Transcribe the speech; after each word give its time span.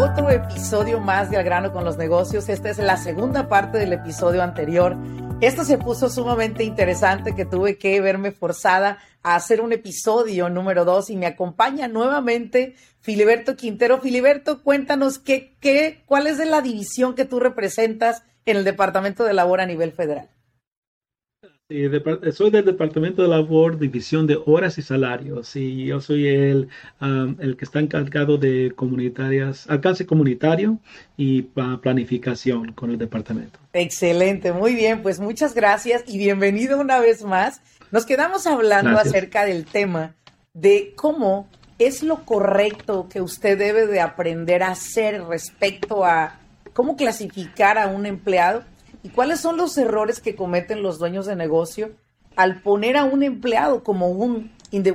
Otro 0.00 0.30
episodio 0.30 0.98
más 0.98 1.30
de 1.30 1.36
Al 1.36 1.44
grano 1.44 1.74
con 1.74 1.84
los 1.84 1.98
negocios. 1.98 2.48
Esta 2.48 2.70
es 2.70 2.78
la 2.78 2.96
segunda 2.96 3.48
parte 3.48 3.76
del 3.76 3.92
episodio 3.92 4.42
anterior. 4.42 4.96
Esto 5.42 5.62
se 5.62 5.76
puso 5.76 6.08
sumamente 6.08 6.64
interesante 6.64 7.34
que 7.34 7.44
tuve 7.44 7.76
que 7.76 8.00
verme 8.00 8.32
forzada 8.32 8.96
a 9.22 9.34
hacer 9.34 9.60
un 9.60 9.74
episodio 9.74 10.48
número 10.48 10.86
dos 10.86 11.10
y 11.10 11.16
me 11.16 11.26
acompaña 11.26 11.86
nuevamente 11.86 12.76
Filiberto 13.00 13.56
Quintero. 13.56 14.00
Filiberto, 14.00 14.62
cuéntanos 14.62 15.18
qué, 15.18 15.54
qué, 15.60 16.02
cuál 16.06 16.26
es 16.28 16.38
la 16.38 16.62
división 16.62 17.14
que 17.14 17.26
tú 17.26 17.38
representas 17.38 18.22
en 18.46 18.56
el 18.56 18.64
Departamento 18.64 19.24
de 19.24 19.34
Labor 19.34 19.60
a 19.60 19.66
nivel 19.66 19.92
federal. 19.92 20.30
Soy 22.32 22.50
del 22.50 22.64
Departamento 22.64 23.22
de 23.22 23.28
Labor, 23.28 23.78
División 23.78 24.26
de 24.26 24.38
Horas 24.44 24.76
y 24.78 24.82
Salarios, 24.82 25.54
y 25.54 25.86
yo 25.86 26.00
soy 26.00 26.26
el, 26.26 26.68
um, 27.00 27.36
el 27.38 27.56
que 27.56 27.64
está 27.64 27.78
encargado 27.78 28.38
de 28.38 28.72
comunitarias, 28.74 29.70
alcance 29.70 30.04
comunitario 30.04 30.80
y 31.16 31.42
planificación 31.42 32.72
con 32.72 32.90
el 32.90 32.98
departamento. 32.98 33.60
Excelente, 33.72 34.52
muy 34.52 34.74
bien, 34.74 35.02
pues 35.02 35.20
muchas 35.20 35.54
gracias 35.54 36.02
y 36.08 36.18
bienvenido 36.18 36.80
una 36.80 36.98
vez 36.98 37.22
más. 37.22 37.60
Nos 37.92 38.04
quedamos 38.04 38.48
hablando 38.48 38.98
acerca 38.98 39.44
del 39.44 39.64
tema 39.64 40.16
de 40.52 40.92
cómo 40.96 41.48
es 41.78 42.02
lo 42.02 42.24
correcto 42.24 43.06
que 43.08 43.20
usted 43.20 43.56
debe 43.56 43.86
de 43.86 44.00
aprender 44.00 44.64
a 44.64 44.72
hacer 44.72 45.22
respecto 45.22 46.04
a 46.04 46.40
cómo 46.72 46.96
clasificar 46.96 47.78
a 47.78 47.86
un 47.86 48.06
empleado 48.06 48.64
y 49.02 49.10
cuáles 49.10 49.40
son 49.40 49.56
los 49.56 49.76
errores 49.78 50.20
que 50.20 50.34
cometen 50.34 50.82
los 50.82 50.98
dueños 50.98 51.26
de 51.26 51.36
negocio 51.36 51.92
al 52.36 52.62
poner 52.62 52.96
a 52.96 53.04
un 53.04 53.22
empleado 53.22 53.82
como 53.82 54.08
un 54.08 54.52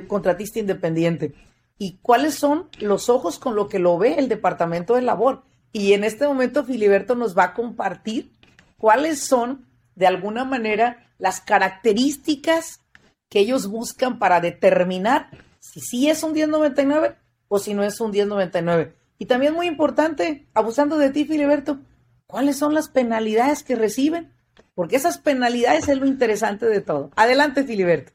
contratista 0.08 0.58
independiente 0.58 1.34
y 1.78 1.98
cuáles 2.02 2.34
son 2.34 2.68
los 2.78 3.08
ojos 3.08 3.38
con 3.38 3.54
lo 3.54 3.68
que 3.68 3.78
lo 3.78 3.98
ve 3.98 4.14
el 4.14 4.28
Departamento 4.28 4.94
de 4.94 5.02
Labor. 5.02 5.42
Y 5.72 5.92
en 5.92 6.04
este 6.04 6.26
momento 6.26 6.64
Filiberto 6.64 7.14
nos 7.14 7.36
va 7.36 7.44
a 7.44 7.54
compartir 7.54 8.32
cuáles 8.78 9.20
son, 9.20 9.66
de 9.94 10.06
alguna 10.06 10.44
manera, 10.44 11.10
las 11.18 11.40
características 11.40 12.80
que 13.28 13.40
ellos 13.40 13.66
buscan 13.66 14.18
para 14.18 14.40
determinar 14.40 15.28
si 15.60 15.80
sí 15.80 16.08
es 16.08 16.22
un 16.22 16.32
1099 16.32 17.16
o 17.48 17.58
si 17.58 17.74
no 17.74 17.82
es 17.82 18.00
un 18.00 18.10
1099. 18.10 18.94
Y 19.18 19.26
también 19.26 19.54
muy 19.54 19.66
importante, 19.66 20.46
abusando 20.54 20.96
de 20.96 21.10
ti, 21.10 21.24
Filiberto, 21.24 21.78
¿cuáles 22.26 22.56
son 22.56 22.74
las 22.74 22.88
penalidades 22.88 23.62
que 23.62 23.76
reciben? 23.76 24.32
Porque 24.74 24.96
esas 24.96 25.18
penalidades 25.18 25.88
es 25.88 25.98
lo 25.98 26.06
interesante 26.06 26.66
de 26.66 26.80
todo. 26.80 27.10
Adelante, 27.16 27.64
Filiberto. 27.64 28.12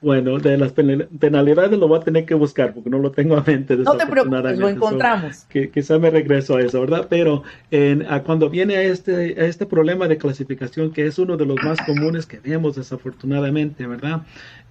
Bueno, 0.00 0.38
de 0.38 0.58
las 0.58 0.72
penalidades 0.72 1.78
lo 1.78 1.88
voy 1.88 1.98
a 1.98 2.04
tener 2.04 2.24
que 2.26 2.34
buscar 2.34 2.74
porque 2.74 2.90
no 2.90 2.98
lo 2.98 3.10
tengo 3.10 3.36
a 3.36 3.42
mente. 3.42 3.76
No 3.76 3.96
te 3.96 4.06
preocupes, 4.06 4.58
lo 4.58 4.68
encontramos. 4.68 5.44
que, 5.48 5.70
quizá 5.70 5.98
me 5.98 6.10
regreso 6.10 6.56
a 6.56 6.62
eso, 6.62 6.80
¿verdad? 6.80 7.06
Pero 7.08 7.42
en, 7.70 8.06
cuando 8.24 8.50
viene 8.50 8.76
a 8.76 8.82
este, 8.82 9.34
a 9.40 9.46
este 9.46 9.66
problema 9.66 10.06
de 10.06 10.18
clasificación, 10.18 10.92
que 10.92 11.06
es 11.06 11.18
uno 11.18 11.36
de 11.36 11.46
los 11.46 11.56
más 11.64 11.78
comunes 11.84 12.26
que 12.26 12.38
vemos 12.38 12.76
desafortunadamente, 12.76 13.86
¿verdad? 13.86 14.22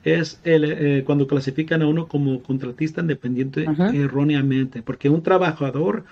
Es 0.04 0.40
el, 0.44 0.64
eh, 0.66 1.04
cuando 1.06 1.28
clasifican 1.28 1.82
a 1.82 1.88
uno 1.88 2.08
como 2.08 2.42
contratista 2.44 3.02
independiente 3.02 3.66
erróneamente, 3.94 4.84
porque 4.84 5.10
un 5.10 5.24
trabajador 5.24 6.06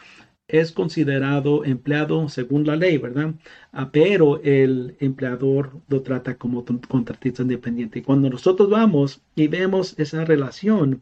es 0.53 0.71
considerado 0.71 1.65
empleado 1.65 2.29
según 2.29 2.67
la 2.67 2.75
ley, 2.75 2.99
¿verdad? 2.99 3.33
Ah, 3.71 3.89
pero 3.91 4.39
el 4.43 4.95
empleador 4.99 5.81
lo 5.89 6.03
trata 6.03 6.37
como 6.37 6.63
contratista 6.63 7.41
independiente. 7.41 7.99
Y 7.99 8.01
cuando 8.03 8.29
nosotros 8.29 8.69
vamos 8.69 9.23
y 9.35 9.47
vemos 9.47 9.97
esa 9.97 10.25
relación, 10.25 11.01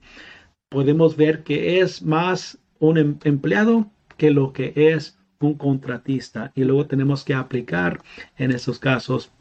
podemos 0.69 1.17
ver 1.17 1.43
que 1.43 1.81
es 1.81 2.01
más 2.01 2.59
un 2.79 2.97
em-, 2.97 3.17
empleado 3.25 3.91
que 4.17 4.31
lo 4.31 4.53
que 4.53 4.71
es 4.73 5.19
un 5.41 5.55
contratista. 5.55 6.53
Y 6.55 6.63
luego 6.63 6.87
tenemos 6.87 7.25
que 7.25 7.33
aplicar 7.33 8.01
en 8.37 8.51
esos 8.51 8.79
casos 8.79 9.31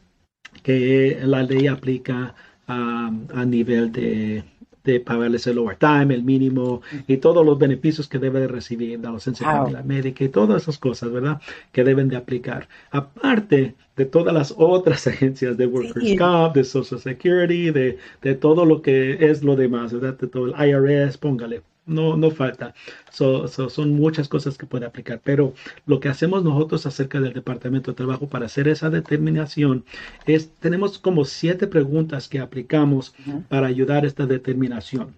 que 0.61 1.19
la 1.23 1.43
ley 1.43 1.67
aplica 1.67 2.35
a 2.67 3.45
nivel 3.45 3.91
de 3.91 4.43
de 4.83 4.99
pagarles 4.99 5.45
el 5.47 5.57
overtime, 5.57 6.13
el 6.13 6.23
mínimo 6.23 6.81
y 7.07 7.17
todos 7.17 7.45
los 7.45 7.57
beneficios 7.57 8.07
que 8.07 8.19
debe 8.19 8.39
de 8.39 8.47
recibir, 8.47 8.99
la 8.99 9.09
ausencia 9.09 9.63
de 9.65 9.71
la 9.71 9.83
médica 9.83 10.23
y 10.23 10.29
todas 10.29 10.63
esas 10.63 10.77
cosas, 10.77 11.11
¿verdad? 11.11 11.41
Que 11.71 11.83
deben 11.83 12.07
de 12.09 12.17
aplicar. 12.17 12.67
Aparte 12.91 13.75
de 13.95 14.05
todas 14.05 14.33
las 14.33 14.53
otras 14.57 15.05
agencias 15.07 15.57
de 15.57 15.67
Workers' 15.67 16.17
Comp, 16.17 16.55
de 16.55 16.63
Social 16.63 16.99
Security, 16.99 17.71
de, 17.71 17.97
de, 18.21 18.35
todo 18.35 18.65
lo 18.65 18.81
que 18.81 19.29
es 19.29 19.43
lo 19.43 19.55
demás, 19.55 19.93
¿verdad? 19.93 20.17
De 20.17 20.27
todo 20.27 20.47
el 20.47 20.69
IRS, 20.69 21.17
póngale 21.17 21.61
no, 21.85 22.17
no 22.17 22.31
falta. 22.31 22.73
son 23.11 23.91
muchas 23.91 24.27
cosas 24.27 24.57
que 24.57 24.65
puede 24.65 24.85
aplicar, 24.85 25.21
pero 25.23 25.53
lo 25.85 25.99
que 25.99 26.09
hacemos 26.09 26.43
nosotros 26.43 26.85
acerca 26.85 27.19
del 27.19 27.33
Departamento 27.33 27.91
de 27.91 27.95
Trabajo 27.95 28.27
para 28.27 28.45
hacer 28.45 28.67
esa 28.67 28.89
determinación 28.89 29.85
es, 30.25 30.51
tenemos 30.59 30.99
como 30.99 31.25
siete 31.25 31.67
preguntas 31.67 32.27
que 32.27 32.39
aplicamos 32.39 33.13
para 33.49 33.67
ayudar 33.67 34.03
a 34.03 34.07
esta 34.07 34.25
determinación. 34.25 35.15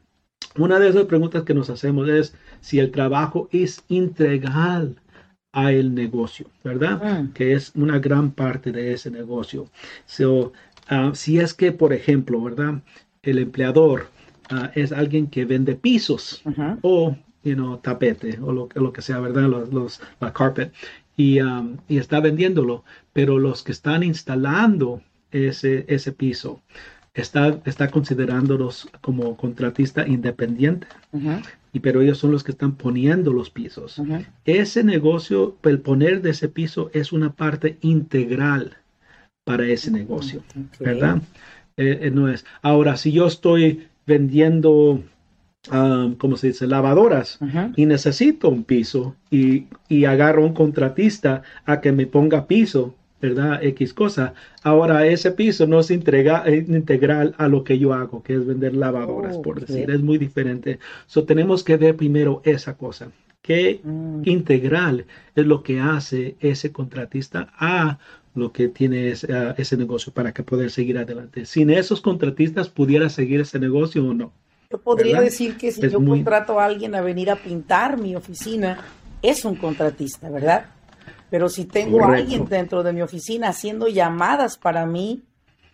Una 0.55 0.79
de 0.79 0.89
esas 0.89 1.05
preguntas 1.05 1.43
que 1.43 1.55
nos 1.55 1.69
hacemos 1.69 2.07
es 2.09 2.35
si 2.61 2.79
el 2.79 2.91
trabajo 2.91 3.49
es 3.51 3.83
integral 3.87 4.95
a 5.51 5.71
el 5.71 5.93
negocio, 5.93 6.47
¿verdad? 6.63 7.29
Que 7.33 7.53
es 7.53 7.71
una 7.75 7.99
gran 7.99 8.31
parte 8.31 8.71
de 8.71 8.93
ese 8.93 9.09
negocio. 9.11 9.69
Ah, 10.87 11.11
si 11.13 11.39
es 11.39 11.53
que, 11.53 11.71
por 11.71 11.93
ejemplo, 11.93 12.41
¿verdad? 12.41 12.81
El 13.21 13.39
empleador 13.39 14.07
Es 14.75 14.91
alguien 14.91 15.27
que 15.27 15.45
vende 15.45 15.75
pisos 15.75 16.41
o 16.81 17.15
you 17.43 17.55
know, 17.55 17.77
tapete 17.77 18.39
o 18.41 18.51
lo, 18.51 18.69
lo, 18.73 18.93
que 18.93 19.01
sea, 19.01 19.19
¿verdad? 19.19 19.49
Los, 19.71 20.01
la 20.19 20.33
carpet. 20.33 20.73
Y, 21.15 21.41
um, 21.41 21.77
y, 21.87 21.97
está 21.97 22.19
vendiéndolo, 22.19 22.83
pero 23.11 23.37
los 23.37 23.63
que 23.63 23.71
están 23.71 24.01
instalando 24.01 25.01
ese, 25.31 25.85
ese 25.87 26.11
piso 26.11 26.61
está, 27.13 27.59
está 27.65 27.89
considerándolos 27.89 28.89
como 29.01 29.35
contratista 29.37 30.07
independiente. 30.07 30.87
Y 31.71 31.79
pero 31.79 32.01
ellos 32.01 32.17
son 32.17 32.31
los 32.31 32.43
que 32.43 32.51
están 32.51 32.75
poniendo 32.75 33.33
los 33.33 33.49
pisos. 33.49 34.01
Ese 34.45 34.83
negocio, 34.83 35.57
el 35.63 35.79
poner 35.79 36.21
de 36.21 36.31
ese 36.31 36.49
piso 36.49 36.89
es 36.93 37.11
una 37.11 37.33
parte 37.33 37.77
integral 37.81 38.77
para 39.43 39.65
ese 39.65 39.91
negocio, 39.91 40.43
¿verdad? 40.79 41.21
Eh, 41.75 41.99
eh, 42.03 42.11
no 42.11 42.29
es. 42.29 42.45
Ahora, 42.61 42.97
si 42.97 43.11
yo 43.11 43.25
estoy 43.25 43.87
vendiendo, 44.05 45.01
um, 45.71 46.15
¿cómo 46.15 46.37
se 46.37 46.47
dice?, 46.47 46.67
lavadoras 46.67 47.39
y 47.75 47.85
necesito 47.85 48.49
un 48.49 48.63
piso 48.63 49.15
y, 49.29 49.67
y 49.89 50.05
agarro 50.05 50.45
un 50.45 50.53
contratista 50.53 51.43
a 51.65 51.81
que 51.81 51.91
me 51.91 52.07
ponga 52.07 52.47
piso, 52.47 52.95
¿verdad? 53.23 53.63
X 53.63 53.93
cosa. 53.93 54.33
Ahora 54.63 55.07
ese 55.07 55.31
piso 55.31 55.65
no 55.65 55.79
es 55.79 55.89
entrega, 55.91 56.43
integral 56.49 57.33
a 57.37 57.47
lo 57.47 57.63
que 57.63 57.79
yo 57.79 57.93
hago, 57.93 58.21
que 58.21 58.33
es 58.33 58.45
vender 58.45 58.75
lavadoras, 58.75 59.37
por 59.37 59.65
decir. 59.65 59.89
Es 59.89 60.01
muy 60.01 60.17
diferente. 60.17 60.79
So, 61.07 61.23
tenemos 61.23 61.63
que 61.63 61.77
ver 61.77 61.95
primero 61.95 62.41
esa 62.43 62.75
cosa. 62.75 63.07
¿Qué 63.41 63.79
mm. 63.81 64.23
integral 64.25 65.05
es 65.35 65.45
lo 65.45 65.63
que 65.63 65.79
hace 65.79 66.35
ese 66.41 66.73
contratista 66.73 67.53
a 67.57 67.97
lo 68.35 68.51
que 68.51 68.67
tiene 68.67 69.09
ese, 69.09 69.77
negocio 69.77 70.11
para 70.11 70.33
que 70.33 70.43
poder 70.43 70.71
seguir 70.71 70.97
adelante. 70.97 71.45
Sin 71.45 71.69
esos 71.69 72.01
contratistas, 72.01 72.67
¿pudiera 72.67 73.07
seguir 73.09 73.41
ese 73.41 73.59
negocio 73.59 74.03
o 74.03 74.13
no? 74.13 74.33
Yo 74.71 74.79
podría 74.79 75.21
decir 75.21 75.55
que 75.55 75.71
si 75.71 75.87
yo 75.87 76.03
contrato 76.03 76.59
a 76.59 76.65
alguien 76.65 76.95
a 76.95 77.01
venir 77.01 77.29
a 77.29 77.35
pintar 77.35 77.99
mi 77.99 78.15
oficina, 78.15 78.79
es 79.21 79.45
un 79.45 79.55
contratista, 79.55 80.31
¿verdad? 80.31 80.65
Pero 81.33 81.49
si 81.49 81.65
tengo 81.65 82.05
a 82.05 82.13
alguien 82.13 82.45
dentro 82.45 82.83
de 82.83 82.93
mi 82.93 83.01
oficina 83.01 83.47
haciendo 83.47 83.87
llamadas 83.87 84.59
para 84.59 84.85
mí 84.85 85.23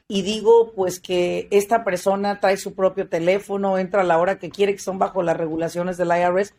y 0.07 0.21
digo 0.21 0.71
pues 0.73 1.01
que 1.01 1.49
esta 1.51 1.83
persona 1.83 2.39
trae 2.39 2.55
su 2.55 2.75
propio 2.75 3.09
teléfono, 3.09 3.77
entra 3.77 4.03
a 4.03 4.05
la 4.05 4.19
hora 4.19 4.39
que 4.39 4.51
quiere, 4.51 4.71
que 4.71 4.79
son 4.79 4.97
bajo 4.97 5.21
las 5.21 5.35
regulaciones 5.35 5.97
del 5.97 6.11
IRS, 6.17 6.53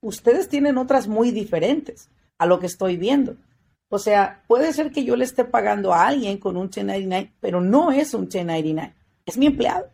ustedes 0.00 0.48
tienen 0.48 0.78
otras 0.78 1.06
muy 1.06 1.30
diferentes 1.30 2.10
a 2.36 2.46
lo 2.46 2.58
que 2.58 2.66
estoy 2.66 2.96
viendo. 2.96 3.36
O 3.88 4.00
sea, 4.00 4.42
puede 4.48 4.72
ser 4.72 4.90
que 4.90 5.04
yo 5.04 5.14
le 5.14 5.24
esté 5.24 5.44
pagando 5.44 5.94
a 5.94 6.08
alguien 6.08 6.38
con 6.38 6.56
un 6.56 6.64
1099, 6.64 7.30
pero 7.38 7.60
no 7.60 7.92
es 7.92 8.14
un 8.14 8.22
1099. 8.22 8.94
es 9.26 9.38
mi 9.38 9.46
empleado, 9.46 9.90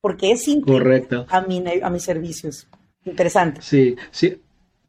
porque 0.00 0.32
es 0.32 0.44
Correcto. 0.66 1.24
A, 1.28 1.42
mi, 1.42 1.62
a 1.80 1.88
mis 1.88 2.02
servicios. 2.02 2.66
Interesante. 3.04 3.62
Sí, 3.62 3.94
sí. 4.10 4.40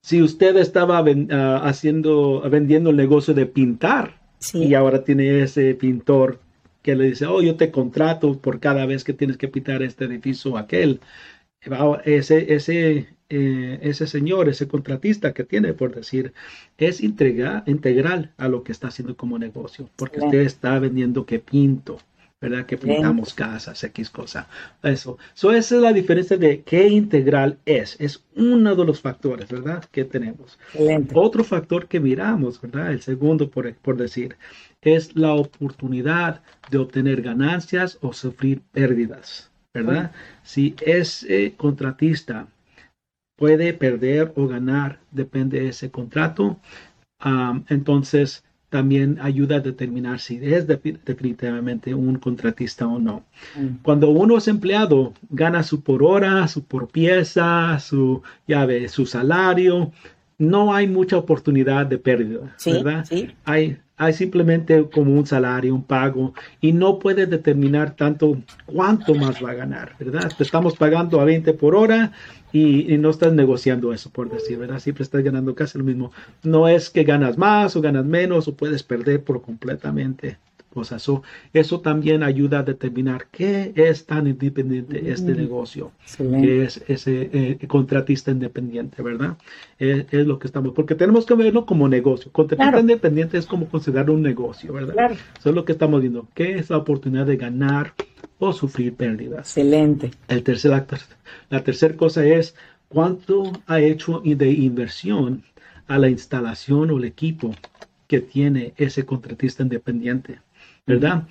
Si 0.06 0.22
usted 0.22 0.56
estaba 0.58 1.04
ah, 1.32 1.62
haciendo, 1.64 2.48
vendiendo 2.48 2.92
el 2.92 2.96
negocio 2.96 3.34
de 3.34 3.48
pintar 3.48 4.22
y 4.54 4.76
ahora 4.76 5.04
tiene 5.04 5.42
ese 5.42 5.74
pintor 5.74 6.40
que 6.84 6.96
le 6.96 7.06
dice, 7.06 7.26
oh, 7.26 7.42
yo 7.42 7.56
te 7.56 7.72
contrato 7.72 8.38
por 8.38 8.60
cada 8.60 8.86
vez 8.86 9.04
que 9.04 9.14
tienes 9.14 9.36
que 9.38 9.48
pintar 9.48 9.82
este 9.82 10.06
edificio 10.06 10.52
o 10.52 10.58
aquel, 10.60 11.00
ese, 12.04 12.54
ese, 12.54 13.16
eh, 13.30 13.80
ese 13.82 14.06
señor, 14.06 14.48
ese 14.48 14.68
contratista 14.68 15.34
que 15.34 15.44
tiene, 15.44 15.74
por 15.74 15.96
decir, 15.96 16.34
es 16.78 17.02
integral 17.02 18.32
a 18.38 18.48
lo 18.48 18.64
que 18.64 18.74
está 18.74 18.90
haciendo 18.90 19.18
como 19.18 19.40
negocio, 19.40 19.90
porque 19.96 20.20
usted 20.20 20.42
está 20.42 20.78
vendiendo 20.78 21.26
que 21.26 21.40
pinto. 21.40 21.98
¿Verdad? 22.50 22.66
Que 22.66 22.78
pintamos 22.78 23.34
casas, 23.34 23.84
X 23.84 24.10
cosa. 24.10 24.48
Eso. 24.84 25.18
So, 25.34 25.52
esa 25.52 25.76
es 25.76 25.82
la 25.82 25.94
diferencia 25.94 26.38
de 26.38 26.62
qué 26.62 26.88
integral 26.88 27.58
es. 27.66 27.96
Es 28.00 28.24
uno 28.36 28.76
de 28.76 28.86
los 28.86 29.02
factores, 29.02 29.50
¿verdad? 29.50 29.84
Que 29.92 30.06
tenemos. 30.06 30.60
Otro 31.14 31.44
factor 31.44 31.88
que 31.88 32.00
miramos, 32.00 32.62
¿verdad? 32.62 32.92
El 32.92 33.02
segundo, 33.02 33.50
por, 33.50 33.74
por 33.76 33.98
decir, 33.98 34.38
es 34.82 35.16
la 35.16 35.34
oportunidad 35.34 36.42
de 36.70 36.78
obtener 36.78 37.22
ganancias 37.22 37.98
o 38.02 38.14
sufrir 38.14 38.62
pérdidas, 38.72 39.50
¿verdad? 39.74 40.12
Si 40.44 40.76
ese 40.86 41.54
contratista 41.58 42.48
puede 43.38 43.74
perder 43.74 44.32
o 44.36 44.48
ganar, 44.48 45.00
depende 45.12 45.60
de 45.60 45.70
ese 45.70 45.90
contrato, 45.90 46.60
entonces 47.70 48.45
también 48.76 49.20
ayuda 49.22 49.56
a 49.56 49.60
determinar 49.62 50.20
si 50.20 50.36
es 50.44 50.68
definitivamente 50.68 51.94
un 51.94 52.18
contratista 52.18 52.86
o 52.86 53.00
no. 53.00 53.24
Mm. 53.56 53.84
Cuando 53.84 54.10
uno 54.10 54.38
es 54.38 54.50
empleado, 54.50 55.14
gana 55.30 55.64
su 55.64 55.80
por 55.80 56.04
hora, 56.04 56.46
su 56.50 56.66
por 56.66 56.90
pieza, 56.90 57.80
su 57.80 58.22
llave, 58.46 58.90
su 58.90 59.06
salario, 59.06 59.94
no 60.38 60.74
hay 60.74 60.88
mucha 60.88 61.18
oportunidad 61.18 61.86
de 61.86 62.00
pérdida, 62.00 62.54
¿verdad? 62.66 63.06
Sí. 63.06 63.30
Hay, 63.46 63.78
hay 63.98 64.14
simplemente 64.14 64.90
como 64.90 65.14
un 65.14 65.26
salario, 65.26 65.74
un 65.74 65.84
pago, 65.84 66.34
y 66.60 66.74
no 66.74 67.00
puede 67.00 67.26
determinar 67.26 67.96
tanto 67.96 68.38
cuánto 68.66 69.16
más 69.16 69.44
va 69.44 69.52
a 69.52 69.56
ganar, 69.56 69.96
¿verdad? 70.00 70.32
Te 70.38 70.44
estamos 70.44 70.76
pagando 70.76 71.22
a 71.22 71.26
20 71.26 71.54
por 71.54 71.76
hora 71.76 72.12
y, 72.52 72.98
no 72.98 73.10
estás 73.10 73.34
negociando 73.34 73.94
eso, 73.94 74.10
por 74.10 74.30
decir, 74.30 74.58
¿verdad? 74.58 74.80
Siempre 74.80 75.04
estás 75.04 75.24
ganando 75.24 75.56
casi 75.56 75.78
lo 75.78 75.84
mismo. 75.84 76.12
No 76.44 76.68
es 76.68 76.90
que 76.90 77.04
ganas 77.04 77.38
más 77.38 77.76
o 77.76 77.82
ganas 77.82 78.06
menos 78.06 78.48
o 78.48 78.56
puedes 78.56 78.84
perder 78.84 79.24
por 79.24 79.42
completamente 79.42 80.38
cosas. 80.76 81.02
eso 81.02 81.24
eso 81.54 81.80
también 81.80 82.22
ayuda 82.22 82.60
a 82.60 82.64
determinar 82.64 83.28
qué 83.32 83.72
es 83.76 84.06
tan 84.06 84.28
independiente 84.28 85.10
este 85.10 85.34
mm. 85.34 85.38
negocio, 85.38 85.92
que 86.18 86.64
es 86.64 86.84
ese 86.88 87.30
eh, 87.34 87.68
contratista 87.68 88.32
independiente, 88.32 89.02
¿verdad? 89.02 89.38
Es, 89.80 90.06
lo 90.12 90.38
que 90.38 90.48
estamos, 90.48 90.74
porque 90.74 90.96
tenemos 90.96 91.26
que 91.26 91.34
verlo 91.34 91.66
como 91.66 91.88
negocio. 91.88 92.32
Contratista 92.32 92.80
independiente 92.80 93.38
es 93.38 93.46
como 93.46 93.68
considerar 93.68 94.10
un 94.10 94.22
negocio, 94.22 94.74
¿verdad? 94.74 95.12
Eso 95.40 95.50
es 95.50 95.56
lo 95.56 95.64
que 95.64 95.72
estamos 95.72 96.02
viendo. 96.02 96.28
¿Qué 96.34 96.58
es 96.58 96.70
la 96.70 96.78
oportunidad 96.78 97.26
de 97.26 97.38
ganar 97.38 97.94
o 98.38 98.52
sufrir 98.52 98.94
pérdidas? 98.94 99.48
Excelente. 99.48 100.12
El 100.28 100.44
tercer 100.44 100.74
acto, 100.74 100.98
la 101.50 101.64
tercera 101.64 101.96
cosa 101.96 102.26
es 102.26 102.56
cuánto 102.90 103.52
ha 103.66 103.80
hecho 103.80 104.22
de 104.24 104.52
inversión 104.52 105.44
a 105.88 105.98
la 105.98 106.10
instalación 106.10 106.92
o 106.92 106.98
el 106.98 107.06
equipo 107.06 107.56
que 108.08 108.22
tiene 108.22 108.74
ese 108.78 109.06
contratista 109.06 109.64
independiente. 109.64 110.40
¿Verdad? 110.86 111.28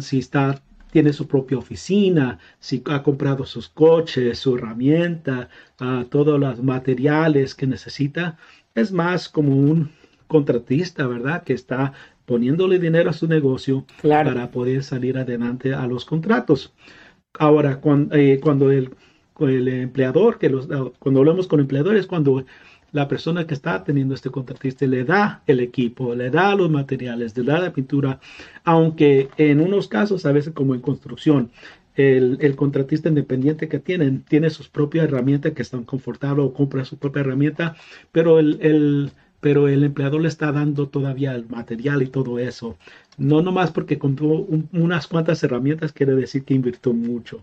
si 0.00 0.18
está, 0.18 0.60
tiene 0.90 1.12
su 1.12 1.26
propia 1.26 1.58
oficina, 1.58 2.38
si 2.58 2.82
ha 2.86 3.02
comprado 3.02 3.46
sus 3.46 3.68
coches, 3.68 4.38
su 4.38 4.56
herramienta, 4.56 5.48
uh, 5.80 6.04
todos 6.04 6.38
los 6.38 6.62
materiales 6.62 7.54
que 7.54 7.66
necesita, 7.66 8.36
es 8.74 8.92
más 8.92 9.28
como 9.28 9.56
un 9.56 9.90
contratista, 10.26 11.06
¿verdad? 11.06 11.44
Que 11.44 11.52
está 11.52 11.92
poniéndole 12.26 12.78
dinero 12.78 13.10
a 13.10 13.12
su 13.12 13.28
negocio 13.28 13.84
para 14.02 14.50
poder 14.50 14.82
salir 14.82 15.18
adelante 15.18 15.74
a 15.74 15.86
los 15.86 16.04
contratos. 16.04 16.72
Ahora, 17.38 17.80
cuando, 17.80 18.14
eh, 18.16 18.40
cuando 18.42 18.70
el, 18.70 18.94
el, 19.40 19.68
empleador, 19.68 20.38
que 20.38 20.48
los, 20.48 20.68
cuando 20.98 21.20
hablamos 21.20 21.46
con 21.46 21.60
empleadores, 21.60 22.06
cuando 22.06 22.44
la 22.92 23.08
persona 23.08 23.46
que 23.46 23.54
está 23.54 23.82
teniendo 23.82 24.14
este 24.14 24.30
contratista 24.30 24.86
le 24.86 25.04
da 25.04 25.42
el 25.46 25.60
equipo, 25.60 26.14
le 26.14 26.30
da 26.30 26.54
los 26.54 26.70
materiales, 26.70 27.36
le 27.36 27.44
da 27.44 27.58
la 27.58 27.72
pintura, 27.72 28.20
aunque 28.64 29.28
en 29.38 29.60
unos 29.60 29.88
casos, 29.88 30.26
a 30.26 30.32
veces 30.32 30.52
como 30.52 30.74
en 30.74 30.80
construcción, 30.80 31.50
el, 31.94 32.54
contratista 32.56 33.08
independiente 33.08 33.68
que 33.68 33.78
tienen 33.78 34.22
tiene 34.22 34.50
sus 34.50 34.68
propias 34.68 35.04
herramientas 35.04 35.52
que 35.52 35.62
están 35.62 35.84
confortables 35.84 36.46
o 36.46 36.52
compra 36.52 36.84
su 36.84 36.96
propia 36.96 37.20
herramienta, 37.20 37.76
pero 38.12 38.38
el, 38.38 39.12
pero 39.40 39.68
el 39.68 39.84
empleador 39.84 40.22
le 40.22 40.28
está 40.28 40.52
dando 40.52 40.88
todavía 40.88 41.34
el 41.34 41.46
material 41.48 42.02
y 42.02 42.06
todo 42.06 42.38
eso. 42.38 42.76
No 43.18 43.42
nomás 43.42 43.70
porque 43.72 43.98
compró 43.98 44.46
unas 44.72 45.06
cuantas 45.06 45.42
herramientas 45.42 45.92
quiere 45.92 46.14
decir 46.14 46.44
que 46.44 46.54
invirtió 46.54 46.94
mucho. 46.94 47.42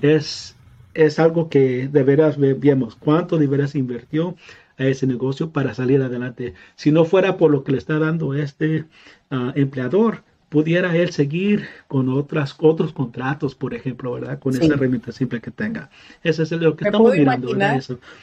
Es, 0.00 0.56
es 0.94 1.18
algo 1.18 1.50
que 1.50 1.88
de 1.88 2.02
veras 2.02 2.38
vemos 2.38 2.96
cuánto 2.96 3.36
de 3.36 3.46
veras 3.46 3.74
invirtió 3.74 4.34
a 4.80 4.86
ese 4.86 5.06
negocio 5.06 5.50
para 5.50 5.74
salir 5.74 6.02
adelante. 6.02 6.54
Si 6.74 6.90
no 6.90 7.04
fuera 7.04 7.36
por 7.36 7.50
lo 7.50 7.62
que 7.62 7.72
le 7.72 7.78
está 7.78 7.98
dando 7.98 8.34
este 8.34 8.86
ah, 9.30 9.52
empleador, 9.54 10.22
pudiera 10.48 10.96
él 10.96 11.12
seguir 11.12 11.68
con 11.86 12.08
otras, 12.08 12.56
otros 12.58 12.92
contratos, 12.92 13.54
por 13.54 13.74
ejemplo, 13.74 14.12
¿verdad? 14.12 14.38
Con 14.38 14.54
esa 14.54 14.74
herramienta 14.74 15.12
simple 15.12 15.40
que 15.40 15.50
tenga. 15.50 15.90
Ese 16.24 16.42
es 16.42 16.50
lo 16.52 16.76
que 16.76 16.86
estamos 16.86 17.14
mirando, 17.14 17.54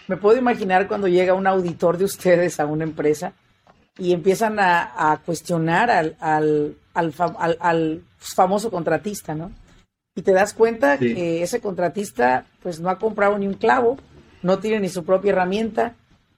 Me 0.07 0.18
puedo 0.18 0.38
imaginar 0.38 0.88
cuando 0.88 1.07
llega 1.07 1.33
un 1.33 1.48
auditor 1.48 1.98
de 1.98 2.06
ustedes 2.06 2.59
a 2.59 2.65
una 2.65 2.83
empresa 2.83 3.33
y 3.98 4.12
empiezan 4.12 4.57
a, 4.59 5.21
cuestionar 5.25 5.89
al, 5.89 6.15
al, 6.19 6.75
al, 6.94 8.01
famoso 8.18 8.69
contratista, 8.69 9.33
¿no? 9.33 9.51
Y 10.15 10.24
te 10.24 10.33
das 10.33 10.54
cuenta 10.54 10.98
que 10.98 11.44
ese 11.44 11.62
contratista 11.62 12.45
pues 12.62 12.80
no 12.80 12.89
ha 12.89 12.98
comprado 12.98 13.38
ni 13.38 13.48
un 13.48 13.54
clavo, 13.54 13.98
no 14.42 14.59
tiene 14.59 14.80
ni 14.80 14.89
su 14.89 15.06
propia 15.06 15.31
herramienta, 15.31 15.95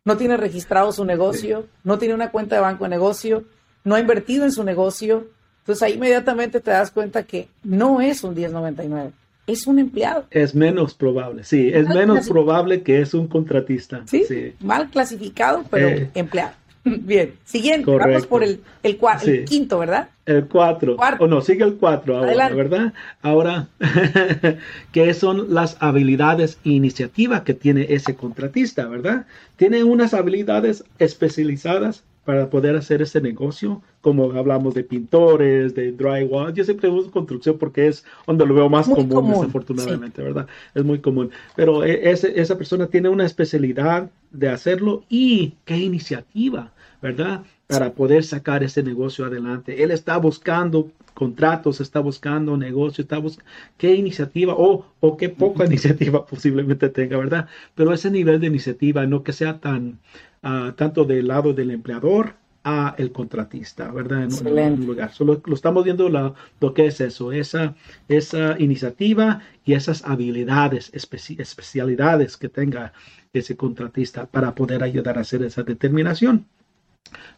no 0.10 0.18
tiene 0.18 0.38
registrado 0.38 0.92
su 0.92 1.06
negocio, 1.06 1.68
no 1.84 2.00
tiene 2.00 2.16
una 2.16 2.32
cuenta 2.32 2.56
de 2.56 2.62
banco 2.62 2.86
de 2.86 2.90
negocio, 2.90 3.44
no 3.84 3.94
ha 3.94 4.00
invertido 4.00 4.44
en 4.44 4.52
su 4.52 4.64
negocio. 4.64 5.28
Entonces 5.60 5.84
ahí 5.84 5.94
inmediatamente 5.94 6.60
te 6.62 6.72
das 6.72 6.90
cuenta 6.90 7.22
que 7.22 7.48
no 7.64 8.02
es 8.02 8.24
un 8.24 8.34
1099, 8.34 9.12
es 9.46 9.68
un 9.68 9.78
empleado. 9.78 10.26
Es 10.32 10.56
menos 10.56 10.96
probable, 10.96 11.44
sí, 11.44 11.70
es 11.72 11.88
menos 11.88 12.28
probable 12.28 12.82
que 12.82 13.02
es 13.02 13.14
un 13.14 13.28
contratista. 13.28 14.02
Sí, 14.08 14.26
mal 14.60 14.90
clasificado, 14.90 15.64
pero 15.70 15.90
eh, 15.90 16.10
empleado. 16.16 16.54
Bien, 17.06 17.34
siguiente, 17.46 17.92
vamos 17.92 18.28
por 18.28 18.44
el, 18.44 18.62
el, 18.84 19.00
el 19.26 19.46
quinto, 19.46 19.80
¿verdad? 19.80 20.10
El 20.26 20.46
cuatro. 20.46 20.96
O 21.20 21.28
no, 21.28 21.42
sigue 21.42 21.64
el 21.64 21.76
cuatro 21.76 22.18
ahora, 22.18 22.50
¿verdad? 22.50 22.94
Ahora, 23.22 23.68
¿qué 24.92 25.14
son 25.14 25.54
las 25.54 25.78
habilidades 25.80 26.60
e 26.66 26.70
iniciativa 26.70 27.44
que 27.44 27.54
tiene 27.54 27.88
ese 27.90 28.16
contratista, 28.16 28.88
verdad? 28.88 29.26
Tiene 29.56 29.84
unas 29.84 30.14
habilidades 30.14 30.84
especializadas 31.00 32.04
para 32.30 32.48
poder 32.48 32.76
hacer 32.76 33.02
ese 33.02 33.22
negocio, 33.22 33.82
como 34.02 34.32
hablamos 34.34 34.76
de 34.76 34.84
pintores, 34.84 35.74
de 35.74 35.92
drywall. 35.92 36.54
Yo 36.54 36.64
siempre 36.64 36.88
uso 36.88 37.10
construcción 37.10 37.58
porque 37.58 37.88
es 37.88 38.06
donde 38.28 38.46
lo 38.46 38.54
veo 38.54 38.70
más 38.70 38.88
común, 38.88 39.32
desafortunadamente, 39.32 40.22
¿verdad? 40.22 40.46
Es 40.76 40.84
muy 40.84 41.00
común. 41.00 41.32
Pero 41.56 41.84
e, 41.84 42.12
esa 42.12 42.56
persona 42.56 42.86
tiene 42.86 43.10
una 43.10 43.26
especialidad 43.26 44.12
de 44.30 44.48
hacerlo 44.48 45.04
y 45.10 45.56
qué 45.66 45.78
iniciativa, 45.78 46.72
¿verdad? 47.02 47.44
Para 47.68 47.94
poder 47.94 48.24
sacar 48.24 48.64
ese 48.64 48.84
negocio 48.84 49.26
adelante. 49.26 49.84
Él 49.84 49.92
está 49.92 50.18
buscando 50.18 50.92
contratos, 51.14 51.82
está 51.82 52.00
buscando 52.00 52.58
negocio, 52.58 53.02
está 53.02 53.18
buscando 53.18 53.50
qué 53.78 53.96
iniciativa 53.96 54.54
o, 54.56 54.86
o 55.00 55.18
qué 55.18 55.30
poca 55.30 55.66
iniciativa 55.72 56.26
posiblemente 56.26 56.90
tenga, 56.90 57.18
¿verdad? 57.18 57.48
Pero 57.76 57.94
ese 57.94 58.10
nivel 58.10 58.40
de 58.40 58.48
iniciativa, 58.48 59.06
no 59.06 59.24
que 59.24 59.34
sea 59.34 59.60
tan 59.60 60.00
tanto 60.42 61.04
del 61.06 61.28
lado 61.28 61.54
del 61.54 61.72
empleador 61.72 62.36
a 62.64 62.96
el 62.98 63.12
contratista, 63.12 63.92
¿verdad? 63.92 64.24
En, 64.24 64.80
un 64.80 64.86
lugar. 64.86 65.14
Solo 65.14 65.42
lo 65.46 65.56
estamos 65.56 65.84
viendo 65.84 66.10
lo 66.10 66.74
que 66.74 66.88
es 66.88 67.02
eso, 67.02 67.32
esa, 67.32 67.76
esa 68.08 68.60
iniciativa 68.60 69.42
y 69.66 69.74
esas 69.74 70.04
habilidades, 70.06 70.92
especialidades 70.94 72.38
que 72.38 72.50
tenga 72.50 72.94
ese 73.34 73.56
contratista 73.56 74.26
para 74.26 74.56
poder 74.56 74.84
ayudar 74.84 75.18
a 75.18 75.22
hacer 75.22 75.44
esa 75.44 75.64
determinación. 75.64 76.46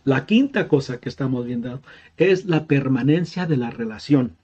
La 0.04 0.26
quinta 0.26 0.68
cosa 0.68 1.00
que 1.00 1.10
estamos 1.10 1.46
viendo 1.46 1.82
es 2.18 2.46
la 2.46 2.66
permanencia 2.66 3.46
de 3.46 3.58
la 3.58 3.70
relación. 3.70 4.36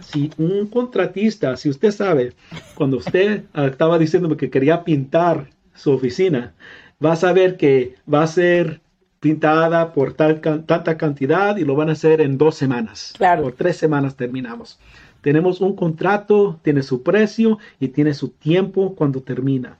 Si 0.00 0.30
un 0.38 0.68
contratista, 0.68 1.56
si 1.58 1.68
usted 1.68 1.90
sabe, 1.90 2.32
cuando 2.74 2.96
usted 2.98 3.44
estaba 3.54 3.98
diciéndome 3.98 4.36
que 4.36 4.50
quería 4.50 4.84
pintar 4.84 5.50
su 5.74 5.92
oficina, 5.92 6.54
vas 6.98 7.24
a 7.24 7.32
ver 7.32 7.56
que 7.56 7.94
va 8.12 8.22
a 8.22 8.26
ser 8.26 8.80
pintada 9.20 9.92
por 9.92 10.14
tal, 10.14 10.40
tanta 10.40 10.96
cantidad 10.96 11.56
y 11.56 11.64
lo 11.64 11.76
van 11.76 11.88
a 11.90 11.92
hacer 11.92 12.20
en 12.20 12.38
dos 12.38 12.56
semanas. 12.56 13.12
Claro. 13.16 13.42
Por 13.42 13.52
tres 13.52 13.76
semanas 13.76 14.16
terminamos. 14.16 14.78
Tenemos 15.20 15.62
un 15.62 15.74
contrato, 15.74 16.60
tiene 16.62 16.82
su 16.82 17.02
precio 17.02 17.58
y 17.80 17.88
tiene 17.88 18.12
su 18.12 18.28
tiempo 18.28 18.94
cuando 18.94 19.22
termina. 19.22 19.78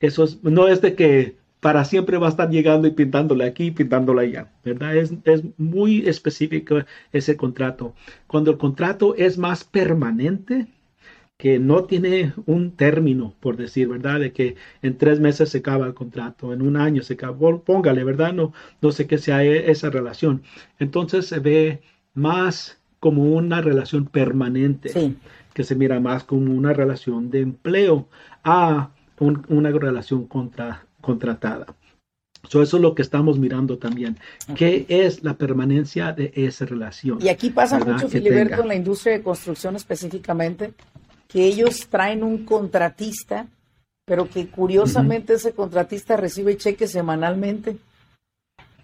Eso 0.00 0.26
no 0.42 0.68
es 0.68 0.80
de 0.80 0.94
que 0.94 1.36
para 1.64 1.86
siempre 1.86 2.18
va 2.18 2.26
a 2.26 2.28
estar 2.28 2.50
llegando 2.50 2.86
y 2.86 2.90
pintándole 2.90 3.46
aquí, 3.46 3.70
pintándole 3.70 4.20
allá, 4.20 4.52
¿verdad? 4.62 4.94
Es, 4.98 5.14
es 5.24 5.44
muy 5.56 6.06
específico 6.06 6.80
ese 7.10 7.38
contrato. 7.38 7.94
Cuando 8.26 8.50
el 8.50 8.58
contrato 8.58 9.14
es 9.14 9.38
más 9.38 9.64
permanente, 9.64 10.66
que 11.38 11.58
no 11.58 11.84
tiene 11.84 12.34
un 12.44 12.72
término, 12.72 13.34
por 13.40 13.56
decir, 13.56 13.88
¿verdad? 13.88 14.20
De 14.20 14.34
que 14.34 14.56
en 14.82 14.98
tres 14.98 15.20
meses 15.20 15.48
se 15.48 15.58
acaba 15.58 15.86
el 15.86 15.94
contrato, 15.94 16.52
en 16.52 16.60
un 16.60 16.76
año 16.76 17.00
se 17.00 17.14
acaba, 17.14 17.38
póngale, 17.60 18.04
¿verdad? 18.04 18.34
No, 18.34 18.52
no 18.82 18.92
sé 18.92 19.06
qué 19.06 19.16
sea 19.16 19.42
e, 19.42 19.70
esa 19.70 19.88
relación. 19.88 20.42
Entonces 20.78 21.24
se 21.28 21.38
ve 21.38 21.80
más 22.12 22.78
como 23.00 23.22
una 23.22 23.62
relación 23.62 24.04
permanente, 24.04 25.16
que 25.54 25.64
se 25.64 25.76
mira 25.76 25.98
más 25.98 26.24
como 26.24 26.52
una 26.52 26.74
relación 26.74 27.30
de 27.30 27.40
empleo 27.40 28.06
a 28.42 28.90
una 29.48 29.70
relación 29.70 30.26
contra, 30.26 30.84
contratada. 31.04 31.66
eso 32.44 32.62
es 32.62 32.72
lo 32.72 32.94
que 32.94 33.02
estamos 33.02 33.38
mirando 33.38 33.78
también. 33.78 34.18
¿Qué 34.56 34.86
es 34.88 35.22
la 35.22 35.34
permanencia 35.34 36.12
de 36.12 36.32
esa 36.34 36.64
relación? 36.64 37.18
Y 37.20 37.28
aquí 37.28 37.50
pasa 37.50 37.78
mucho, 37.78 38.08
Filiberto, 38.08 38.62
en 38.62 38.68
la 38.68 38.74
industria 38.74 39.14
de 39.14 39.22
construcción 39.22 39.76
específicamente, 39.76 40.74
que 41.28 41.44
ellos 41.46 41.86
traen 41.88 42.22
un 42.22 42.44
contratista, 42.44 43.46
pero 44.04 44.28
que 44.28 44.48
curiosamente 44.48 45.34
ese 45.34 45.52
contratista 45.52 46.16
recibe 46.16 46.56
cheques 46.56 46.90
semanalmente 46.90 47.76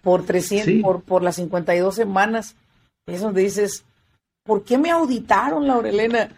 por 0.03 0.25
300, 0.25 0.83
por, 0.83 1.03
por 1.03 1.23
las 1.23 1.37
52 1.37 1.95
semanas. 1.95 2.57
Es 3.07 3.21
donde 3.21 3.43
dices, 3.43 3.85
¿por 4.45 4.65
qué 4.65 4.79
me 4.79 4.91
auditaron, 4.91 5.67
Laurelena? 5.67 6.31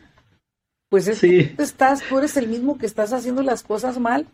Pues 0.88 1.08
es 1.08 1.20
que 1.20 1.54
tú, 1.56 1.62
estás, 1.62 2.02
tú 2.06 2.18
eres 2.18 2.36
el 2.36 2.48
mismo 2.48 2.76
que 2.76 2.86
estás 2.86 3.12
haciendo 3.12 3.42
las 3.42 3.62
cosas 3.62 3.98
mal 3.98 4.26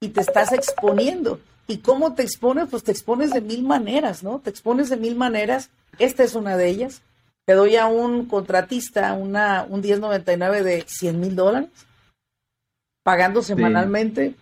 y 0.00 0.08
te 0.08 0.20
estás 0.20 0.52
exponiendo. 0.52 1.40
¿Y 1.66 1.78
cómo 1.78 2.14
te 2.14 2.22
expones? 2.22 2.68
Pues 2.68 2.82
te 2.82 2.90
expones 2.90 3.30
de 3.30 3.40
mil 3.40 3.62
maneras, 3.62 4.22
¿no? 4.22 4.40
Te 4.40 4.50
expones 4.50 4.88
de 4.88 4.96
mil 4.96 5.14
maneras. 5.14 5.70
Esta 5.98 6.24
es 6.24 6.34
una 6.34 6.56
de 6.56 6.68
ellas 6.68 7.02
le 7.50 7.56
doy 7.56 7.74
a 7.74 7.86
un 7.86 8.26
contratista 8.26 9.12
una, 9.14 9.66
un 9.68 9.80
1099 9.80 10.62
de 10.62 10.84
100 10.86 11.18
mil 11.18 11.34
dólares, 11.34 11.68
pagando 13.02 13.42
semanalmente. 13.42 14.36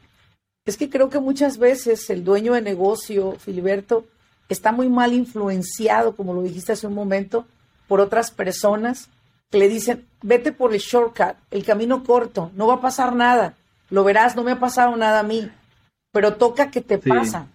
Es 0.67 0.77
que 0.77 0.91
creo 0.91 1.09
que 1.09 1.19
muchas 1.19 1.57
veces 1.57 2.11
el 2.11 2.23
dueño 2.23 2.53
de 2.53 2.61
negocio, 2.61 3.33
Filiberto, 3.39 4.05
está 4.51 4.73
muy 4.73 4.91
mal 4.91 5.15
influenciado, 5.15 6.15
como 6.17 6.35
lo 6.35 6.43
dijiste 6.43 6.73
hace 6.73 6.87
un 6.87 6.93
momento, 6.93 7.47
por 7.87 8.03
otras 8.03 8.31
personas 8.31 9.09
que 9.51 9.57
le 9.57 9.69
dicen, 9.69 10.07
vete 10.21 10.53
por 10.53 10.75
el 10.75 10.81
shortcut, 10.81 11.37
el 11.51 11.65
camino 11.65 12.05
corto, 12.05 12.51
no 12.55 12.67
va 12.67 12.75
a 12.75 12.81
pasar 12.83 13.15
nada, 13.15 13.55
lo 13.91 14.05
verás, 14.05 14.37
no 14.37 14.45
me 14.45 14.53
ha 14.53 14.59
pasado 14.61 14.97
nada 14.97 15.21
a 15.21 15.25
mí, 15.25 15.51
pero 16.13 16.37
toca 16.37 16.71
que 16.71 16.81
te 16.81 16.99
pasa, 16.99 17.47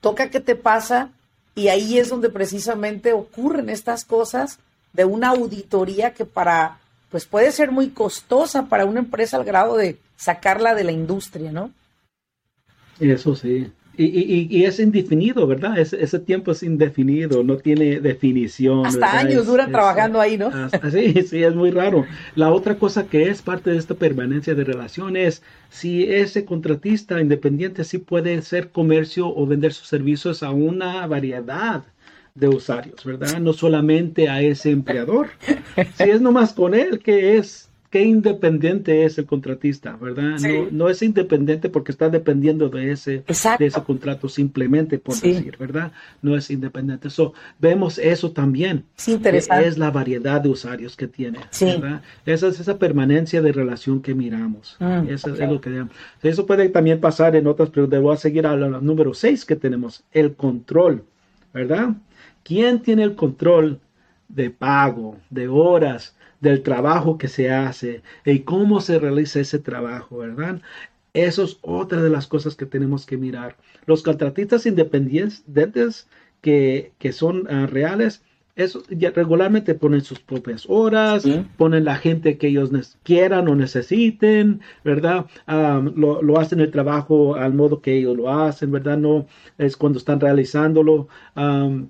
toca 0.00 0.30
que 0.30 0.40
te 0.40 0.56
pasa 0.56 1.10
y 1.54 1.68
ahí 1.68 1.98
es 1.98 2.08
donde 2.08 2.30
precisamente 2.30 3.12
ocurren 3.12 3.68
estas 3.68 4.04
cosas 4.04 4.58
de 4.92 5.04
una 5.04 5.30
auditoría 5.30 6.12
que 6.12 6.24
para, 6.24 6.78
pues 7.10 7.26
puede 7.26 7.52
ser 7.52 7.70
muy 7.70 7.90
costosa 7.90 8.66
para 8.66 8.84
una 8.84 9.00
empresa 9.00 9.36
al 9.36 9.44
grado 9.44 9.76
de 9.76 9.98
sacarla 10.16 10.74
de 10.74 10.84
la 10.84 10.92
industria, 10.92 11.52
¿no? 11.52 11.70
Eso 13.00 13.34
sí. 13.34 13.72
Y, 13.96 14.04
y, 14.04 14.46
y 14.50 14.64
es 14.64 14.80
indefinido, 14.80 15.46
¿verdad? 15.46 15.78
Ese, 15.78 16.02
ese, 16.02 16.18
tiempo 16.18 16.52
es 16.52 16.62
indefinido, 16.62 17.44
no 17.44 17.58
tiene 17.58 18.00
definición. 18.00 18.86
Hasta 18.86 19.18
años 19.18 19.46
duran 19.46 19.70
trabajando 19.70 20.18
ahí, 20.18 20.38
¿no? 20.38 20.50
sí, 20.90 21.22
sí, 21.28 21.42
es 21.42 21.54
muy 21.54 21.70
raro. 21.70 22.06
La 22.34 22.50
otra 22.50 22.78
cosa 22.78 23.06
que 23.06 23.28
es 23.28 23.42
parte 23.42 23.70
de 23.70 23.76
esta 23.76 23.94
permanencia 23.94 24.54
de 24.54 24.64
relación 24.64 25.16
es 25.16 25.42
si 25.68 26.04
ese 26.04 26.46
contratista 26.46 27.20
independiente 27.20 27.84
sí 27.84 27.98
puede 27.98 28.40
ser 28.40 28.70
comercio 28.70 29.28
o 29.28 29.46
vender 29.46 29.74
sus 29.74 29.88
servicios 29.88 30.42
a 30.42 30.52
una 30.52 31.06
variedad 31.06 31.84
de 32.34 32.48
usuarios, 32.48 33.04
¿verdad? 33.04 33.38
No 33.40 33.52
solamente 33.52 34.28
a 34.28 34.40
ese 34.40 34.70
empleador. 34.70 35.28
Si 35.96 36.04
es 36.04 36.20
nomás 36.20 36.52
con 36.52 36.74
él, 36.74 36.98
que 36.98 37.36
es, 37.38 37.70
qué 37.92 38.02
independiente 38.02 39.04
es 39.04 39.18
el 39.18 39.26
contratista, 39.26 39.96
¿verdad? 39.96 40.38
No, 40.40 40.68
no, 40.70 40.88
es 40.88 41.02
independiente 41.02 41.68
porque 41.68 41.92
está 41.92 42.08
dependiendo 42.08 42.70
de 42.70 42.90
ese, 42.90 43.22
de 43.58 43.66
ese 43.66 43.82
contrato 43.82 44.30
simplemente, 44.30 44.98
por 44.98 45.14
decir, 45.14 45.58
¿verdad? 45.58 45.92
No 46.22 46.34
es 46.34 46.50
independiente. 46.50 47.10
So, 47.10 47.34
vemos 47.58 47.98
eso 47.98 48.32
también. 48.32 48.84
Sí, 48.96 49.12
interesante. 49.12 49.68
Es 49.68 49.76
la 49.76 49.90
variedad 49.90 50.40
de 50.40 50.48
usuarios 50.48 50.96
que 50.96 51.06
tiene, 51.06 51.40
¿verdad? 51.60 52.00
Esa 52.24 52.48
es 52.48 52.60
esa 52.60 52.78
permanencia 52.78 53.42
de 53.42 53.52
relación 53.52 54.00
que 54.00 54.14
miramos. 54.14 54.78
Mm, 54.80 55.08
eso 55.10 55.34
es 55.34 55.38
lo 55.40 55.60
que 55.60 55.84
Eso 56.22 56.46
puede 56.46 56.70
también 56.70 56.98
pasar 56.98 57.36
en 57.36 57.46
otras. 57.46 57.70
Voy 57.72 58.14
a 58.14 58.16
seguir 58.16 58.46
a 58.46 58.56
la 58.56 58.80
número 58.80 59.12
6 59.12 59.44
que 59.44 59.56
tenemos, 59.56 60.02
el 60.12 60.34
control, 60.34 61.04
¿verdad? 61.52 61.90
¿Quién 62.42 62.80
tiene 62.80 63.02
el 63.02 63.16
control 63.16 63.80
de 64.28 64.48
pago, 64.48 65.18
de 65.28 65.46
horas, 65.48 66.16
del 66.42 66.62
trabajo 66.62 67.16
que 67.16 67.28
se 67.28 67.50
hace 67.50 68.02
y 68.26 68.40
cómo 68.40 68.80
se 68.82 68.98
realiza 68.98 69.40
ese 69.40 69.58
trabajo, 69.60 70.18
verdad? 70.18 70.60
Eso 71.14 71.44
es 71.44 71.58
otra 71.62 72.02
de 72.02 72.10
las 72.10 72.26
cosas 72.26 72.56
que 72.56 72.66
tenemos 72.66 73.06
que 73.06 73.16
mirar. 73.16 73.56
Los 73.86 74.02
contratistas 74.02 74.66
independientes 74.66 76.08
que, 76.40 76.92
que 76.98 77.12
son 77.12 77.46
uh, 77.46 77.66
reales, 77.66 78.22
eso, 78.56 78.82
ya 78.90 79.10
regularmente 79.10 79.74
ponen 79.74 80.02
sus 80.02 80.18
propias 80.18 80.66
horas, 80.68 81.24
ponen 81.56 81.84
la 81.84 81.96
gente 81.96 82.36
que 82.36 82.48
ellos 82.48 82.70
quieran 83.02 83.48
o 83.48 83.54
necesiten, 83.54 84.60
¿verdad? 84.84 85.26
Um, 85.46 85.92
lo, 85.96 86.22
lo, 86.22 86.38
hacen 86.38 86.60
el 86.60 86.70
trabajo 86.70 87.36
al 87.36 87.54
modo 87.54 87.80
que 87.80 87.96
ellos 87.96 88.16
lo 88.16 88.30
hacen, 88.30 88.72
¿verdad? 88.72 88.98
No 88.98 89.26
es 89.58 89.76
cuando 89.76 89.98
están 89.98 90.20
realizándolo. 90.20 91.08
Um, 91.36 91.88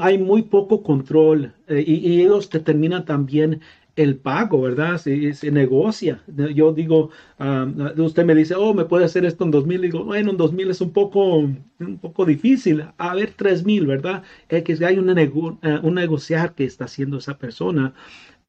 hay 0.00 0.18
muy 0.18 0.42
poco 0.42 0.82
control 0.82 1.52
eh, 1.68 1.82
y, 1.86 2.20
ellos 2.22 2.50
determinan 2.50 3.04
también 3.04 3.60
el 3.96 4.16
pago, 4.16 4.62
¿verdad? 4.62 4.98
Se, 4.98 5.50
negocia. 5.52 6.22
Yo 6.54 6.72
digo, 6.72 7.10
usted 7.96 8.24
me 8.24 8.34
dice, 8.34 8.54
oh, 8.56 8.74
me 8.74 8.84
puede 8.84 9.04
hacer 9.04 9.24
esto 9.24 9.44
en 9.44 9.52
2000. 9.52 9.80
Digo, 9.82 10.04
bueno, 10.04 10.32
en 10.32 10.36
2000 10.36 10.70
es 10.70 10.80
un 10.80 10.92
poco, 10.92 11.36
un 11.38 11.98
poco 12.00 12.24
difícil. 12.24 12.84
A 12.98 13.14
ver, 13.14 13.32
3000, 13.36 13.86
¿verdad? 13.86 14.22
Es 14.48 14.64
que 14.64 14.84
hay 14.84 14.96
eh, 14.96 15.80
un 15.82 15.94
negociar 15.94 16.54
que 16.54 16.64
está 16.64 16.86
haciendo 16.86 17.18
esa 17.18 17.38
persona 17.38 17.94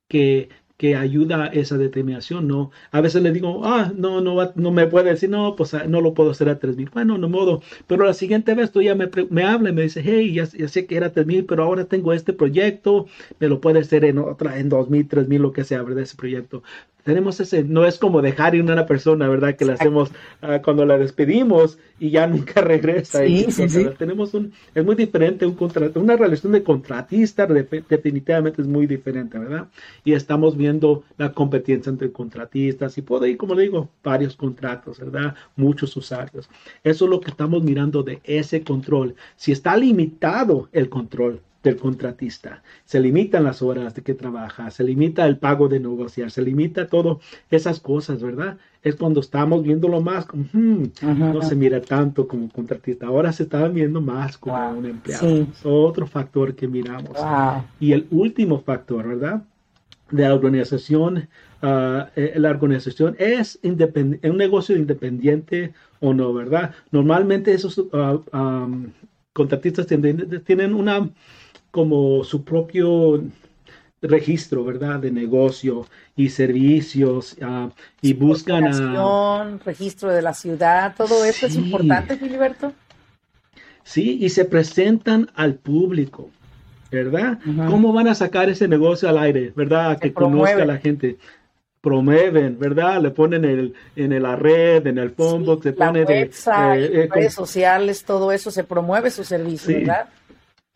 que 0.07 0.49
que 0.77 0.95
ayuda 0.95 1.45
a 1.45 1.47
esa 1.47 1.77
determinación, 1.77 2.47
¿no? 2.47 2.71
A 2.91 3.01
veces 3.01 3.21
le 3.23 3.31
digo, 3.31 3.65
ah, 3.65 3.93
no, 3.95 4.21
no, 4.21 4.51
no 4.55 4.71
me 4.71 4.87
puede 4.87 5.11
decir, 5.11 5.29
no, 5.29 5.55
pues 5.55 5.73
ah, 5.73 5.85
no 5.87 6.01
lo 6.01 6.13
puedo 6.13 6.31
hacer 6.31 6.49
a 6.49 6.59
3000. 6.59 6.89
Bueno, 6.89 7.17
no 7.17 7.29
modo. 7.29 7.61
Pero 7.87 8.05
la 8.05 8.13
siguiente 8.13 8.53
vez 8.55 8.71
tú 8.71 8.81
ya 8.81 8.95
me, 8.95 9.09
me 9.29 9.43
habla 9.43 9.69
y 9.69 9.73
me 9.73 9.83
dice, 9.83 10.01
hey, 10.03 10.33
ya, 10.33 10.45
sé 10.45 10.85
que 10.85 10.97
era 10.97 11.11
3000, 11.11 11.45
pero 11.45 11.63
ahora 11.63 11.85
tengo 11.85 12.13
este 12.13 12.33
proyecto, 12.33 13.07
me 13.39 13.47
lo 13.47 13.61
puede 13.61 13.79
hacer 13.79 14.05
en 14.05 14.17
otra, 14.17 14.59
en 14.59 14.69
2000, 14.69 15.07
3000, 15.07 15.41
lo 15.41 15.53
que 15.53 15.63
sea, 15.63 15.81
¿verdad? 15.83 16.03
Ese 16.03 16.15
proyecto 16.17 16.63
tenemos 17.05 17.39
ese, 17.39 17.63
no 17.63 17.85
es 17.85 17.99
como 17.99 18.23
dejar 18.23 18.55
ir 18.55 18.67
a 18.67 18.73
una 18.73 18.87
persona, 18.87 19.29
¿verdad? 19.29 19.55
Que 19.55 19.63
la 19.63 19.73
hacemos 19.73 20.09
uh, 20.41 20.59
cuando 20.63 20.87
la 20.87 20.97
despedimos 20.97 21.77
y 21.99 22.09
ya 22.09 22.25
nunca 22.35 22.61
regresa. 22.61 23.23
Sí, 23.23 23.45
sí, 23.51 23.69
sí. 23.69 23.85
Tenemos 23.95 24.33
un, 24.33 24.51
es 24.73 24.83
muy 24.83 24.95
diferente 24.95 25.45
un 25.45 25.53
contrato, 25.53 25.99
una 25.99 26.17
relación 26.17 26.51
de 26.51 26.63
contratista 26.63 27.45
definitivamente 27.45 28.63
es 28.63 28.67
muy 28.67 28.87
diferente, 28.87 29.37
¿verdad? 29.37 29.67
Y 30.03 30.13
estamos 30.13 30.57
viendo 30.57 31.03
la 31.19 31.31
competencia 31.31 31.91
entre 31.91 32.11
contratistas 32.11 32.97
y 32.97 33.03
puede 33.03 33.29
ir, 33.29 33.37
como 33.37 33.53
le 33.53 33.63
digo, 33.63 33.87
varios 34.03 34.35
contratos, 34.35 34.99
¿verdad? 34.99 35.35
Muchos 35.55 35.95
usuarios. 35.95 36.49
Eso 36.83 37.05
es 37.05 37.11
lo 37.11 37.21
que 37.21 37.29
estamos 37.29 37.61
mirando 37.61 38.01
de 38.01 38.19
ese 38.23 38.63
control. 38.63 39.13
Si 39.35 39.51
está 39.51 39.77
limitado 39.77 40.69
el 40.71 40.89
control, 40.89 41.39
del 41.65 41.77
contratista. 41.77 42.61
Se 42.85 42.99
limitan 42.99 43.43
las 43.43 43.61
horas 43.61 43.95
de 43.95 44.03
que 44.03 44.13
trabaja, 44.13 44.69
se 44.69 44.83
limita 44.83 45.25
el 45.25 45.37
pago 45.37 45.67
de 45.67 45.79
negociar, 45.79 46.29
se 46.29 46.43
limita 46.43 46.87
todo 46.87 47.19
esas 47.49 47.79
cosas, 47.79 48.21
¿verdad? 48.21 48.57
Es 48.83 48.95
cuando 48.95 49.19
estamos 49.19 49.63
viéndolo 49.63 49.99
más, 49.99 50.25
como, 50.25 50.45
hmm, 50.53 50.83
no 51.01 51.41
se 51.41 51.55
mira 51.55 51.81
tanto 51.81 52.27
como 52.27 52.49
contratista, 52.49 53.07
ahora 53.07 53.33
se 53.33 53.43
está 53.43 53.67
viendo 53.67 53.99
más 53.99 54.37
como 54.37 54.69
un 54.77 54.85
empleado. 54.85 55.27
Es 55.27 55.65
otro 55.65 56.05
factor 56.05 56.55
que 56.55 56.67
miramos. 56.67 57.17
Y 57.79 57.93
el 57.93 58.07
último 58.11 58.61
factor, 58.61 59.07
¿verdad? 59.07 59.41
De 60.11 60.21
la 60.21 60.35
organización, 60.35 61.27
ah, 61.63 62.09
eh, 62.15 62.33
la 62.37 62.51
organización 62.51 63.15
es 63.17 63.59
un 63.63 64.37
negocio 64.37 64.77
independiente 64.77 65.73
o 65.99 66.13
no, 66.13 66.31
¿verdad? 66.31 66.75
Normalmente 66.91 67.53
esos 67.53 67.79
uh, 67.79 68.21
contratistas 69.33 69.87
tienen 69.87 70.75
una 70.75 71.09
como 71.75 72.23
su 72.23 72.45
propio 72.45 73.21
registro, 74.01 74.63
¿verdad? 74.63 74.97
De 75.01 75.11
negocio 75.11 75.85
y 76.15 76.29
servicios 76.29 77.35
uh, 77.41 77.69
y 78.01 78.13
buscan 78.13 78.63
a... 78.63 79.59
registro 79.65 80.09
de 80.09 80.21
la 80.21 80.33
ciudad, 80.33 80.95
todo 80.95 81.25
eso 81.25 81.47
es 81.47 81.55
importante, 81.57 82.15
Filiberto. 82.15 82.71
Sí, 83.83 84.19
y 84.21 84.29
se 84.29 84.45
presentan 84.45 85.29
al 85.35 85.55
público. 85.55 86.29
¿verdad? 86.89 87.39
¿Cómo 87.43 87.91
van 87.91 88.07
a 88.07 88.15
sacar 88.15 88.47
ese 88.47 88.69
negocio 88.69 89.09
al 89.09 89.17
aire, 89.17 89.51
¿verdad? 89.53 89.91
A 89.91 89.95
que 89.97 90.13
conozca 90.13 90.63
a 90.63 90.65
la 90.65 90.77
gente 90.77 91.17
promueven, 91.81 92.57
¿verdad? 92.57 93.01
Le 93.01 93.11
ponen 93.11 93.43
el, 93.43 93.73
en 93.97 94.23
la 94.23 94.37
red, 94.37 94.87
en 94.87 94.97
el 94.97 95.09
phone 95.09 95.43
book, 95.43 95.61
se 95.61 95.73
pone 95.73 96.05
de... 96.05 96.21
Eh, 96.21 97.09
redes 97.11 97.33
sociales, 97.33 98.05
todo 98.05 98.31
eso, 98.31 98.49
se 98.49 98.63
promueve 98.63 99.11
su 99.11 99.25
servicio, 99.25 99.75
¿verdad? 99.75 100.07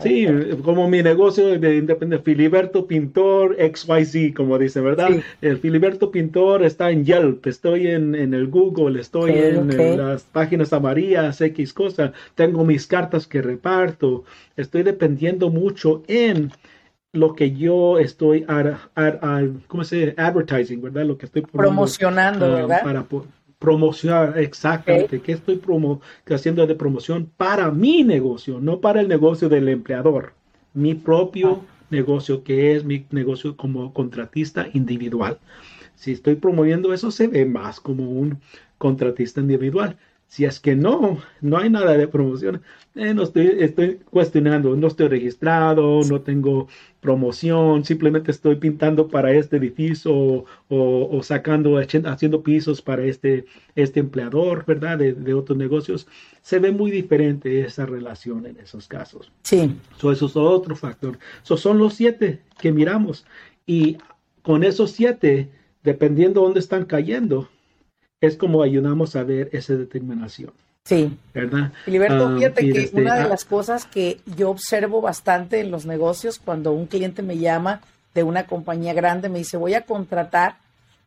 Sí, 0.01 0.25
como 0.63 0.87
mi 0.87 1.03
negocio 1.03 1.59
de 1.59 1.75
independiente, 1.75 2.23
Filiberto 2.23 2.87
Pintor 2.87 3.57
XYZ, 3.57 4.33
como 4.33 4.57
dice, 4.57 4.79
¿verdad? 4.79 5.09
El 5.41 5.57
Filiberto 5.57 6.09
Pintor 6.09 6.63
está 6.63 6.89
en 6.89 7.03
Yelp, 7.03 7.45
estoy 7.45 7.87
en, 7.87 8.15
el 8.15 8.47
Google, 8.47 9.01
estoy 9.01 9.31
en, 9.31 9.97
las 9.97 10.23
páginas 10.23 10.71
amarillas, 10.71 11.41
X 11.41 11.73
cosa, 11.73 12.13
tengo 12.35 12.63
mis 12.63 12.87
cartas 12.87 13.27
que 13.27 13.41
reparto, 13.41 14.23
estoy 14.55 14.83
dependiendo 14.83 15.49
mucho 15.49 16.01
en 16.07 16.49
lo 17.11 17.35
que 17.35 17.51
yo 17.51 17.99
estoy, 17.99 18.45
¿cómo 19.67 19.83
se 19.83 19.95
dice? 19.97 20.13
Advertising, 20.15 20.81
¿verdad? 20.81 21.07
Lo 21.07 21.17
que 21.17 21.25
estoy 21.25 21.41
promocionando, 21.41 22.45
ah, 22.45 22.55
¿verdad? 22.55 22.83
Para 22.83 23.03
promocionar, 23.59 24.39
exactamente, 24.39 25.21
que 25.21 25.33
estoy 25.33 25.57
promo 25.57 26.01
haciendo 26.29 26.65
de 26.65 26.75
promoción 26.75 27.29
para 27.37 27.69
mi 27.71 28.03
negocio, 28.03 28.59
no 28.61 28.79
para 28.79 29.01
el 29.01 29.09
negocio 29.09 29.49
del 29.49 29.67
empleador, 29.67 30.33
mi 30.73 30.95
propio 30.95 31.61
ah. 31.61 31.85
negocio, 31.89 32.43
que 32.43 32.75
es 32.75 32.85
mi 32.85 33.05
negocio 33.11 33.57
como 33.57 33.93
contratista 33.93 34.67
individual. 34.73 35.39
Si 35.95 36.13
estoy 36.13 36.35
promoviendo 36.35 36.93
eso, 36.93 37.11
se 37.11 37.27
ve 37.27 37.45
más 37.45 37.81
como 37.81 38.09
un 38.09 38.39
contratista 38.77 39.41
individual. 39.41 39.97
Si 40.29 40.45
es 40.45 40.59
que 40.59 40.75
no, 40.75 41.17
no 41.41 41.57
hay 41.57 41.71
nada 41.71 41.97
de 41.97 42.07
promoción, 42.07 42.61
eh, 42.93 43.15
no 43.15 43.23
estoy, 43.23 43.47
estoy 43.59 43.99
cuestionando, 44.11 44.75
no 44.75 44.85
estoy 44.85 45.07
registrado, 45.07 46.01
no 46.07 46.21
tengo 46.21 46.67
promoción, 46.99 47.83
simplemente 47.83 48.29
estoy 48.29 48.57
pintando 48.57 49.07
para 49.07 49.31
este 49.31 49.57
edificio 49.57 50.45
o, 50.69 51.19
sacando, 51.23 51.79
haciendo 51.79 52.43
pisos 52.43 52.79
para 52.79 53.05
este, 53.05 53.45
este 53.73 54.01
empleador, 54.01 54.65
¿verdad? 54.67 54.99
De, 54.99 55.33
otros 55.33 55.57
negocios. 55.57 56.07
Se 56.43 56.59
ve 56.59 56.71
muy 56.71 56.91
diferente 56.91 57.61
esa 57.61 57.87
relación 57.87 58.45
en 58.45 58.57
esos 58.57 58.87
casos. 58.87 59.31
Sí. 59.41 59.75
eso 59.97 60.11
es 60.11 60.35
otro 60.35 60.75
factor. 60.75 61.17
So, 61.41 61.57
son 61.57 61.79
los 61.79 61.95
siete 61.95 62.41
que 62.61 62.71
miramos 62.71 63.25
y 63.65 63.97
con 64.43 64.63
esos 64.63 64.91
siete, 64.91 65.49
dependiendo 65.83 66.41
dónde 66.41 66.59
están 66.59 66.85
cayendo, 66.85 67.49
es 68.21 68.37
como 68.37 68.63
ayudamos 68.63 69.15
a 69.15 69.23
ver 69.23 69.49
esa 69.53 69.75
determinación. 69.75 70.51
Sí. 70.85 71.17
¿Verdad? 71.33 71.71
Filiberto, 71.85 72.27
ah, 72.27 72.35
fíjate 72.35 72.71
que 72.71 72.81
este, 72.83 73.01
una 73.01 73.15
de 73.15 73.21
ah, 73.21 73.27
las 73.27 73.45
cosas 73.45 73.85
que 73.85 74.19
yo 74.35 74.49
observo 74.49 75.01
bastante 75.01 75.59
en 75.59 75.71
los 75.71 75.85
negocios, 75.85 76.39
cuando 76.43 76.71
un 76.71 76.87
cliente 76.87 77.21
me 77.21 77.37
llama 77.37 77.81
de 78.13 78.23
una 78.23 78.47
compañía 78.47 78.93
grande, 78.93 79.29
me 79.29 79.39
dice, 79.39 79.57
voy 79.57 79.75
a 79.75 79.85
contratar 79.85 80.57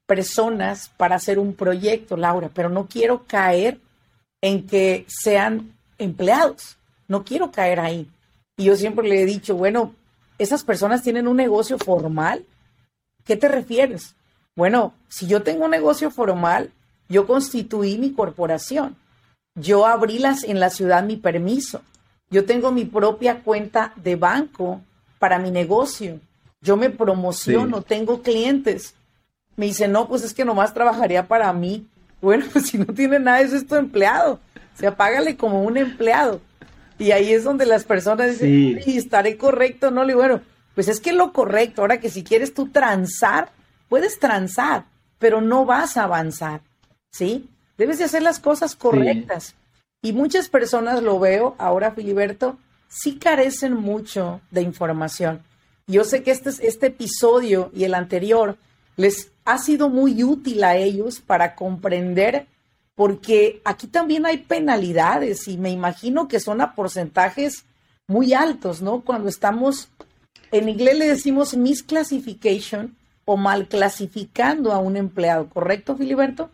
personas 0.06 0.90
para 0.96 1.16
hacer 1.16 1.38
un 1.38 1.54
proyecto, 1.54 2.16
Laura, 2.16 2.50
pero 2.52 2.68
no 2.68 2.86
quiero 2.86 3.24
caer 3.26 3.78
en 4.40 4.66
que 4.66 5.04
sean 5.08 5.72
empleados. 5.98 6.76
No 7.08 7.24
quiero 7.24 7.50
caer 7.50 7.80
ahí. 7.80 8.08
Y 8.56 8.64
yo 8.64 8.76
siempre 8.76 9.08
le 9.08 9.22
he 9.22 9.26
dicho, 9.26 9.56
bueno, 9.56 9.94
esas 10.38 10.64
personas 10.64 11.02
tienen 11.02 11.26
un 11.26 11.36
negocio 11.36 11.78
formal. 11.78 12.44
¿Qué 13.24 13.36
te 13.36 13.48
refieres? 13.48 14.14
Bueno, 14.54 14.94
si 15.08 15.26
yo 15.26 15.42
tengo 15.42 15.64
un 15.64 15.70
negocio 15.70 16.10
formal, 16.10 16.70
yo 17.12 17.26
constituí 17.26 17.98
mi 17.98 18.12
corporación. 18.12 18.96
Yo 19.54 19.86
abrí 19.86 20.18
las, 20.18 20.44
en 20.44 20.58
la 20.58 20.70
ciudad 20.70 21.04
mi 21.04 21.16
permiso. 21.16 21.82
Yo 22.30 22.46
tengo 22.46 22.72
mi 22.72 22.86
propia 22.86 23.40
cuenta 23.40 23.92
de 23.96 24.16
banco 24.16 24.80
para 25.18 25.38
mi 25.38 25.50
negocio. 25.50 26.18
Yo 26.62 26.76
me 26.76 26.88
promociono, 26.90 27.82
tengo 27.82 28.22
clientes. 28.22 28.94
Me 29.56 29.66
dice, 29.66 29.86
no, 29.86 30.08
pues 30.08 30.22
es 30.22 30.32
que 30.32 30.44
nomás 30.44 30.72
trabajaría 30.72 31.28
para 31.28 31.52
mí. 31.52 31.86
Bueno, 32.22 32.46
pues 32.52 32.66
si 32.70 32.78
no 32.78 32.86
tiene 32.86 33.18
nada, 33.18 33.42
eso 33.42 33.56
es 33.56 33.66
tu 33.66 33.74
empleado. 33.74 34.40
O 34.74 34.78
sea, 34.78 34.96
págale 34.96 35.36
como 35.36 35.62
un 35.62 35.76
empleado. 35.76 36.40
Y 36.98 37.10
ahí 37.10 37.32
es 37.32 37.44
donde 37.44 37.66
las 37.66 37.84
personas 37.84 38.30
dicen, 38.30 38.80
sí. 38.82 38.96
estaré 38.96 39.36
correcto, 39.36 39.90
no, 39.90 40.04
le 40.04 40.14
bueno, 40.14 40.40
pues 40.74 40.88
es 40.88 41.00
que 41.00 41.12
lo 41.12 41.32
correcto, 41.32 41.82
ahora 41.82 42.00
que 42.00 42.10
si 42.10 42.22
quieres 42.22 42.54
tú 42.54 42.68
transar, 42.68 43.50
puedes 43.88 44.18
transar, 44.18 44.84
pero 45.18 45.40
no 45.40 45.66
vas 45.66 45.96
a 45.96 46.04
avanzar. 46.04 46.62
¿Sí? 47.12 47.48
Debes 47.78 47.98
de 47.98 48.04
hacer 48.04 48.22
las 48.22 48.40
cosas 48.40 48.74
correctas. 48.74 49.54
Y 50.02 50.12
muchas 50.12 50.48
personas 50.48 51.02
lo 51.02 51.20
veo 51.20 51.54
ahora, 51.58 51.92
Filiberto, 51.92 52.58
sí 52.88 53.16
carecen 53.16 53.74
mucho 53.74 54.40
de 54.50 54.62
información. 54.62 55.42
Yo 55.86 56.04
sé 56.04 56.22
que 56.22 56.32
este, 56.32 56.50
este 56.66 56.86
episodio 56.86 57.70
y 57.74 57.84
el 57.84 57.94
anterior 57.94 58.56
les 58.96 59.30
ha 59.44 59.58
sido 59.58 59.88
muy 59.88 60.22
útil 60.24 60.64
a 60.64 60.76
ellos 60.76 61.20
para 61.20 61.54
comprender, 61.54 62.46
porque 62.94 63.60
aquí 63.64 63.86
también 63.86 64.26
hay 64.26 64.38
penalidades 64.38 65.48
y 65.48 65.56
me 65.56 65.70
imagino 65.70 66.28
que 66.28 66.40
son 66.40 66.60
a 66.60 66.74
porcentajes 66.74 67.64
muy 68.06 68.34
altos, 68.34 68.82
¿no? 68.82 69.00
Cuando 69.00 69.28
estamos, 69.28 69.88
en 70.50 70.68
inglés 70.68 70.98
le 70.98 71.08
decimos 71.08 71.56
misclassification 71.56 72.96
o 73.24 73.36
mal 73.36 73.68
clasificando 73.68 74.72
a 74.72 74.78
un 74.78 74.96
empleado, 74.96 75.48
¿correcto, 75.48 75.96
Filiberto? 75.96 76.50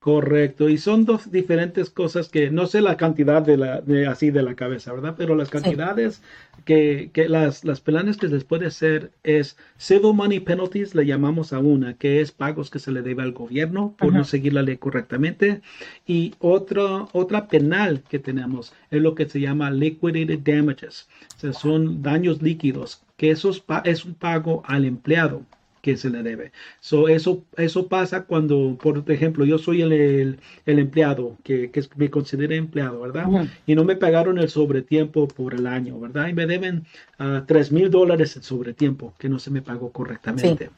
Correcto, 0.00 0.68
y 0.68 0.78
son 0.78 1.04
dos 1.04 1.32
diferentes 1.32 1.90
cosas 1.90 2.28
que 2.28 2.52
no 2.52 2.68
sé 2.68 2.80
la 2.80 2.96
cantidad 2.96 3.42
de 3.42 3.56
la 3.56 3.80
de 3.80 4.06
así 4.06 4.30
de 4.30 4.44
la 4.44 4.54
cabeza, 4.54 4.92
¿verdad? 4.92 5.16
Pero 5.18 5.34
las 5.34 5.50
cantidades 5.50 6.22
que, 6.64 7.10
que, 7.12 7.28
las, 7.28 7.64
las 7.64 7.80
planes 7.80 8.16
que 8.16 8.28
les 8.28 8.44
puede 8.44 8.66
hacer 8.66 9.10
es 9.24 9.56
civil 9.76 10.14
money 10.14 10.38
penalties, 10.38 10.94
le 10.94 11.04
llamamos 11.04 11.52
a 11.52 11.58
una, 11.58 11.94
que 11.94 12.20
es 12.20 12.30
pagos 12.30 12.70
que 12.70 12.78
se 12.78 12.92
le 12.92 13.02
debe 13.02 13.24
al 13.24 13.32
gobierno 13.32 13.96
por 13.98 14.12
no 14.12 14.22
seguir 14.22 14.52
la 14.52 14.62
ley 14.62 14.76
correctamente. 14.76 15.62
Y 16.06 16.32
otra, 16.38 17.08
otra 17.12 17.48
penal 17.48 18.04
que 18.08 18.20
tenemos 18.20 18.72
es 18.92 19.02
lo 19.02 19.16
que 19.16 19.28
se 19.28 19.40
llama 19.40 19.72
liquidated 19.72 20.38
damages, 20.38 21.08
o 21.36 21.40
sea, 21.40 21.52
son 21.52 22.02
daños 22.02 22.40
líquidos, 22.40 23.02
que 23.16 23.32
eso 23.32 23.50
es 23.84 24.04
un 24.04 24.14
pago 24.14 24.62
al 24.64 24.84
empleado 24.84 25.42
que 25.82 25.96
se 25.96 26.10
le 26.10 26.22
debe. 26.22 26.52
So, 26.80 27.08
eso, 27.08 27.44
eso 27.56 27.88
pasa 27.88 28.24
cuando, 28.24 28.76
por 28.80 29.04
ejemplo, 29.10 29.44
yo 29.44 29.58
soy 29.58 29.82
el, 29.82 30.38
el, 30.66 30.78
empleado, 30.78 31.36
que, 31.44 31.70
que, 31.70 31.84
me 31.96 32.10
considera 32.10 32.54
empleado, 32.54 33.00
¿verdad? 33.00 33.26
Y 33.66 33.74
no 33.74 33.84
me 33.84 33.96
pagaron 33.96 34.38
el 34.38 34.48
sobretiempo 34.48 35.28
por 35.28 35.54
el 35.54 35.66
año, 35.66 35.98
¿verdad? 36.00 36.28
Y 36.28 36.34
me 36.34 36.46
deben 36.46 36.84
uh, 37.18 37.44
tres 37.46 37.72
mil 37.72 37.90
dólares 37.90 38.36
en 38.36 38.42
sobretiempo, 38.42 39.14
que 39.18 39.28
no 39.28 39.38
se 39.38 39.50
me 39.50 39.62
pagó 39.62 39.92
correctamente. 39.92 40.70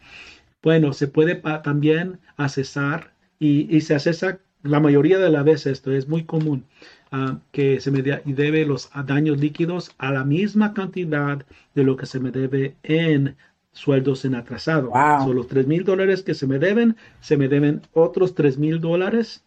Bueno, 0.63 0.93
se 0.93 1.09
puede 1.09 1.37
también 1.63 2.19
accesar 2.37 3.13
y, 3.39 3.75
y, 3.75 3.81
se 3.81 3.95
accesa 3.95 4.41
la 4.63 4.81
mayoría 4.81 5.19
de 5.19 5.31
las 5.31 5.45
veces, 5.45 5.73
esto 5.73 5.93
es 5.93 6.07
muy 6.09 6.25
común, 6.25 6.67
uh, 7.13 7.39
que 7.53 7.81
se 7.81 7.91
me 7.91 8.03
debe 8.03 8.65
los 8.67 8.91
daños 9.07 9.41
líquidos 9.41 9.93
a 9.99 10.13
la 10.13 10.25
misma 10.25 10.75
cantidad 10.75 11.45
de 11.75 11.85
lo 11.85 11.97
que 11.97 12.07
se 12.07 12.21
me 12.21 12.31
debe 12.31 12.77
en 12.83 13.37
sueldos 13.72 14.24
en 14.24 14.35
atrasado. 14.35 14.90
Son 14.92 15.35
los 15.35 15.46
tres 15.46 15.66
mil 15.66 15.85
dólares 15.85 16.22
que 16.22 16.35
se 16.35 16.46
me 16.46 16.59
deben, 16.59 16.96
se 17.20 17.37
me 17.37 17.48
deben 17.48 17.83
otros 17.92 18.35
tres 18.35 18.59
mil 18.59 18.80
dólares 18.80 19.44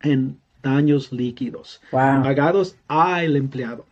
en 0.00 0.40
daños 0.62 1.12
líquidos 1.12 1.80
pagados 1.90 2.76
al 2.88 3.36
empleado. 3.36 3.86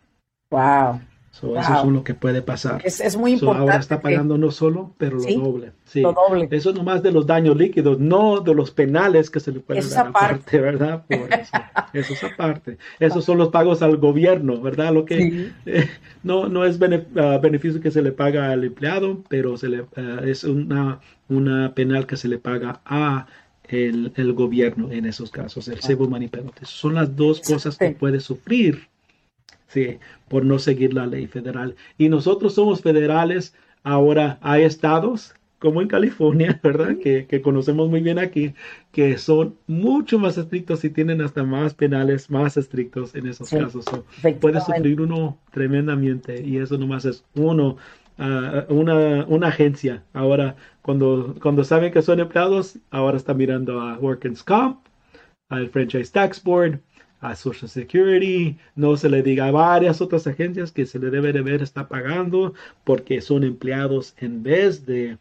Wow. 0.51 1.01
Eso 1.39 1.59
es 1.59 1.85
lo 1.87 2.05
que 2.05 2.15
puede 2.15 2.43
pasar. 2.43 2.83
Es, 2.85 3.17
muy 3.17 3.33
importante. 3.33 3.63
ahora 3.63 3.81
está 3.81 4.01
pagando 4.01 4.39
no 4.39 4.51
solo, 4.51 4.95
pero 4.99 5.19
lo 5.19 5.25
doble. 5.25 5.73
Sí. 5.85 6.01
Lo 6.01 6.13
doble. 6.13 6.49
Eso 6.51 6.73
nomás 6.73 7.03
de 7.03 7.13
los 7.13 7.27
daños 7.27 7.57
líquidos, 7.57 7.99
no 7.99 8.41
de 8.41 8.55
los 8.55 8.71
penales 8.71 9.31
que 9.31 9.41
se 9.41 9.53
le 9.53 9.61
pueden 9.61 9.89
dar 9.89 10.09
aparte, 10.09 10.61
¿verdad? 10.61 11.05
eso. 11.93 12.13
es 12.13 12.25
aparte. 12.25 12.79
Esos 12.99 13.25
son 13.25 13.39
los 13.39 13.49
pagos 13.49 13.83
al 13.83 13.97
gobierno, 13.97 14.61
¿verdad? 14.61 14.93
Lo 14.93 15.05
que 15.05 15.53
eh, 15.67 15.89
no, 16.23 16.49
no 16.49 16.65
es 16.65 16.79
ah, 17.17 17.39
beneficio 17.41 17.81
que 17.81 17.91
se 17.91 18.03
le 18.03 18.13
paga 18.13 18.51
al 18.51 18.65
empleado, 18.65 19.23
pero 19.29 19.57
se 19.57 19.69
le, 19.69 19.85
ah, 19.97 20.21
es 20.25 20.45
una, 20.45 21.01
una 21.29 21.75
penal 21.75 22.07
que 22.07 22.17
se 22.17 22.29
le 22.29 22.39
paga 22.39 22.81
a 22.85 23.27
el, 23.69 24.13
el 24.17 24.33
gobierno 24.33 24.91
en 24.91 25.05
esos 25.05 25.31
casos, 25.31 25.69
el 25.69 25.81
civil 25.81 26.09
money 26.09 26.31
Son 26.63 26.95
las 26.95 27.15
dos 27.15 27.41
cosas 27.41 27.77
que 27.77 27.91
puede 27.91 28.21
sufrir 28.21 28.89
Sí, 29.69 29.99
por 30.29 30.45
no 30.45 30.59
seguir 30.59 30.95
la 30.95 31.07
ley 31.07 31.27
federal. 31.27 31.77
Y 31.99 32.09
nosotros 32.09 32.55
somos 32.55 32.81
federales, 32.81 33.55
ahora 33.85 34.39
hay 34.41 34.65
estados 34.65 35.35
como 35.59 35.83
en 35.83 35.89
California, 35.89 36.59
¿verdad? 36.63 36.97
Que, 36.99 37.41
conocemos 37.43 37.89
muy 37.89 38.01
bien 38.01 38.19
aquí, 38.19 38.55
que 38.93 39.19
son 39.19 39.57
mucho 39.67 40.19
más 40.19 40.39
estrictos 40.39 40.85
y 40.85 40.91
tienen 40.91 41.21
hasta 41.21 41.43
más 41.43 41.75
penales 41.75 42.31
más 42.31 42.57
estrictos 42.57 43.15
en 43.15 43.29
esos 43.29 43.51
casos. 43.51 43.85
puede 44.41 44.61
sufrir 44.61 45.01
uno 45.01 45.39
tremendamente 45.53 46.43
y 46.43 46.59
eso 46.59 46.79
nomás 46.79 47.05
es 47.05 47.25
uno, 47.35 47.77
ah, 48.19 48.65
una, 48.69 49.25
una, 49.27 49.49
agencia. 49.49 50.05
Ahora, 50.13 50.57
cuando, 50.83 51.35
cuando 51.43 51.65
saben 51.65 51.93
que 51.93 52.03
son 52.03 52.21
empleados, 52.21 52.79
ahora 52.91 53.17
está 53.17 53.35
mirando 53.35 53.81
a 53.81 53.99
Workers 53.99 54.43
Comp, 54.43 54.79
al 55.49 55.69
Franchise 55.71 56.13
Tax 56.13 56.43
Board, 56.43 56.81
a 57.21 57.35
Social 57.35 57.69
Security, 57.69 58.59
no 58.75 58.97
se 58.97 59.09
le 59.09 59.23
diga 59.23 59.47
a 59.47 59.51
varias 59.51 60.01
otras 60.01 60.27
agencias 60.27 60.73
que 60.73 60.87
se 60.87 60.99
le 60.99 61.11
debe 61.11 61.33
de 61.33 61.43
ver 61.43 61.63
está 61.63 61.89
pagando 61.89 62.55
porque 62.85 63.21
son 63.21 63.45
empleados 63.45 64.15
en 64.19 64.43
vez 64.43 64.87
de 64.87 65.19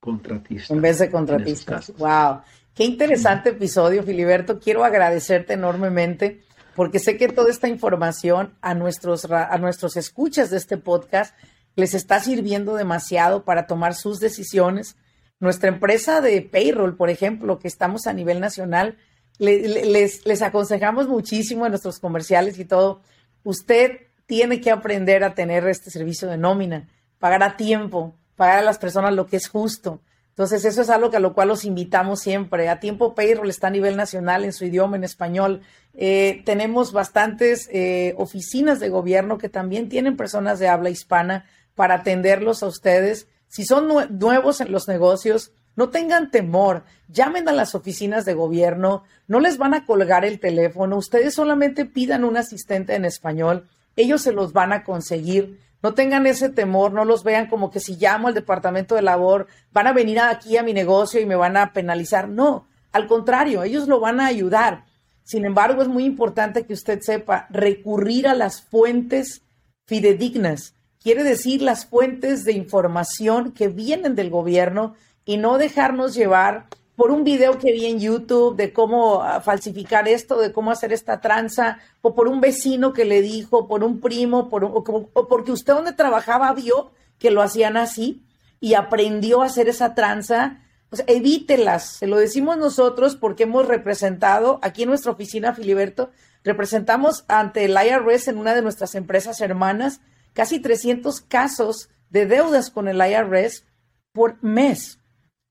contratistas. 0.00 0.70
En 0.70 0.82
vez 0.82 0.98
de 0.98 1.10
contratistas. 1.10 1.92
Wow. 1.98 2.40
Qué 2.74 2.84
interesante 2.84 3.50
episodio, 3.50 4.02
Filiberto. 4.02 4.58
Quiero 4.58 4.84
agradecerte 4.84 5.54
enormemente 5.54 6.42
porque 6.74 7.00
sé 7.00 7.16
que 7.16 7.28
toda 7.28 7.50
esta 7.50 7.68
información 7.68 8.54
a 8.60 8.74
nuestros, 8.74 9.24
a 9.30 9.58
nuestros 9.58 9.96
escuchas 9.96 10.50
de 10.50 10.58
este 10.58 10.76
podcast 10.76 11.34
les 11.74 11.94
está 11.94 12.20
sirviendo 12.20 12.74
demasiado 12.74 13.44
para 13.44 13.66
tomar 13.66 13.94
sus 13.94 14.20
decisiones. 14.20 14.96
Nuestra 15.40 15.68
empresa 15.68 16.20
de 16.20 16.40
payroll, 16.42 16.96
por 16.96 17.10
ejemplo, 17.10 17.58
que 17.58 17.68
estamos 17.68 18.06
a 18.06 18.12
nivel 18.12 18.40
nacional, 18.40 18.96
les, 19.38 20.26
les 20.26 20.42
aconsejamos 20.42 21.08
muchísimo 21.08 21.66
en 21.66 21.72
nuestros 21.72 21.98
comerciales 21.98 22.58
y 22.58 22.64
todo. 22.64 23.02
Usted 23.44 24.08
tiene 24.26 24.60
que 24.60 24.70
aprender 24.70 25.24
a 25.24 25.34
tener 25.34 25.66
este 25.68 25.90
servicio 25.90 26.28
de 26.28 26.36
nómina, 26.36 26.88
pagar 27.18 27.42
a 27.42 27.56
tiempo, 27.56 28.14
pagar 28.36 28.58
a 28.58 28.62
las 28.62 28.78
personas 28.78 29.14
lo 29.14 29.26
que 29.26 29.36
es 29.36 29.48
justo. 29.48 30.00
Entonces, 30.38 30.64
eso 30.64 30.82
es 30.82 30.90
algo 30.90 31.10
a 31.12 31.18
lo 31.18 31.34
cual 31.34 31.48
los 31.48 31.64
invitamos 31.64 32.20
siempre. 32.20 32.68
A 32.68 32.78
tiempo 32.78 33.16
payroll 33.16 33.50
está 33.50 33.66
a 33.66 33.70
nivel 33.70 33.96
nacional 33.96 34.44
en 34.44 34.52
su 34.52 34.64
idioma, 34.64 34.96
en 34.96 35.02
español. 35.02 35.62
Eh, 35.94 36.42
tenemos 36.44 36.92
bastantes 36.92 37.68
eh, 37.72 38.14
oficinas 38.18 38.78
de 38.78 38.88
gobierno 38.88 39.36
que 39.36 39.48
también 39.48 39.88
tienen 39.88 40.16
personas 40.16 40.60
de 40.60 40.68
habla 40.68 40.90
hispana 40.90 41.44
para 41.74 41.96
atenderlos 41.96 42.62
a 42.62 42.68
ustedes. 42.68 43.26
Si 43.48 43.64
son 43.64 43.88
nuevos 43.88 44.60
en 44.60 44.70
los 44.70 44.86
negocios, 44.86 45.50
no 45.78 45.90
tengan 45.90 46.32
temor, 46.32 46.82
llamen 47.06 47.48
a 47.48 47.52
las 47.52 47.76
oficinas 47.76 48.24
de 48.24 48.34
gobierno, 48.34 49.04
no 49.28 49.38
les 49.38 49.58
van 49.58 49.74
a 49.74 49.86
colgar 49.86 50.24
el 50.24 50.40
teléfono, 50.40 50.96
ustedes 50.96 51.34
solamente 51.34 51.84
pidan 51.84 52.24
un 52.24 52.36
asistente 52.36 52.96
en 52.96 53.04
español, 53.04 53.68
ellos 53.94 54.22
se 54.22 54.32
los 54.32 54.52
van 54.52 54.72
a 54.72 54.82
conseguir. 54.82 55.60
No 55.80 55.94
tengan 55.94 56.26
ese 56.26 56.48
temor, 56.48 56.92
no 56.92 57.04
los 57.04 57.22
vean 57.22 57.46
como 57.46 57.70
que 57.70 57.78
si 57.78 57.94
llamo 57.94 58.26
al 58.26 58.34
departamento 58.34 58.96
de 58.96 59.02
labor, 59.02 59.46
van 59.70 59.86
a 59.86 59.92
venir 59.92 60.18
aquí 60.18 60.56
a 60.56 60.64
mi 60.64 60.72
negocio 60.72 61.20
y 61.20 61.26
me 61.26 61.36
van 61.36 61.56
a 61.56 61.72
penalizar. 61.72 62.28
No, 62.28 62.66
al 62.90 63.06
contrario, 63.06 63.62
ellos 63.62 63.86
lo 63.86 64.00
van 64.00 64.18
a 64.18 64.26
ayudar. 64.26 64.84
Sin 65.22 65.44
embargo, 65.44 65.80
es 65.80 65.86
muy 65.86 66.04
importante 66.04 66.66
que 66.66 66.72
usted 66.72 67.02
sepa 67.02 67.46
recurrir 67.50 68.26
a 68.26 68.34
las 68.34 68.62
fuentes 68.62 69.42
fidedignas. 69.86 70.74
Quiere 71.00 71.22
decir 71.22 71.62
las 71.62 71.86
fuentes 71.86 72.44
de 72.44 72.52
información 72.52 73.52
que 73.52 73.68
vienen 73.68 74.16
del 74.16 74.30
gobierno 74.30 74.96
y 75.28 75.36
no 75.36 75.58
dejarnos 75.58 76.14
llevar 76.14 76.68
por 76.96 77.10
un 77.10 77.22
video 77.22 77.58
que 77.58 77.70
vi 77.70 77.84
en 77.84 78.00
YouTube 78.00 78.56
de 78.56 78.72
cómo 78.72 79.22
ah, 79.22 79.42
falsificar 79.42 80.08
esto, 80.08 80.40
de 80.40 80.52
cómo 80.52 80.70
hacer 80.70 80.90
esta 80.90 81.20
tranza, 81.20 81.80
o 82.00 82.14
por 82.14 82.28
un 82.28 82.40
vecino 82.40 82.94
que 82.94 83.04
le 83.04 83.20
dijo, 83.20 83.68
por 83.68 83.84
un 83.84 84.00
primo, 84.00 84.48
por 84.48 84.64
o, 84.64 85.28
porque 85.28 85.52
usted 85.52 85.74
donde 85.74 85.92
trabajaba 85.92 86.50
vio 86.54 86.92
que 87.18 87.30
lo 87.30 87.42
hacían 87.42 87.76
así 87.76 88.24
y 88.58 88.72
aprendió 88.72 89.42
a 89.42 89.46
hacer 89.46 89.68
esa 89.68 89.94
tranza. 89.94 90.62
Pues 90.88 91.04
evítelas, 91.06 91.84
se 91.84 92.06
lo 92.06 92.16
decimos 92.16 92.56
nosotros 92.56 93.14
porque 93.14 93.42
hemos 93.42 93.68
representado 93.68 94.58
aquí 94.62 94.84
en 94.84 94.88
nuestra 94.88 95.12
oficina, 95.12 95.52
Filiberto, 95.52 96.10
representamos 96.42 97.26
ante 97.28 97.66
el 97.66 97.76
IRS 97.76 98.28
en 98.28 98.38
una 98.38 98.54
de 98.54 98.62
nuestras 98.62 98.94
empresas 98.94 99.42
hermanas 99.42 100.00
casi 100.32 100.58
300 100.58 101.20
casos 101.20 101.90
de 102.08 102.24
deudas 102.24 102.70
con 102.70 102.88
el 102.88 102.96
IRS 102.96 103.66
por 104.14 104.42
mes. 104.42 104.98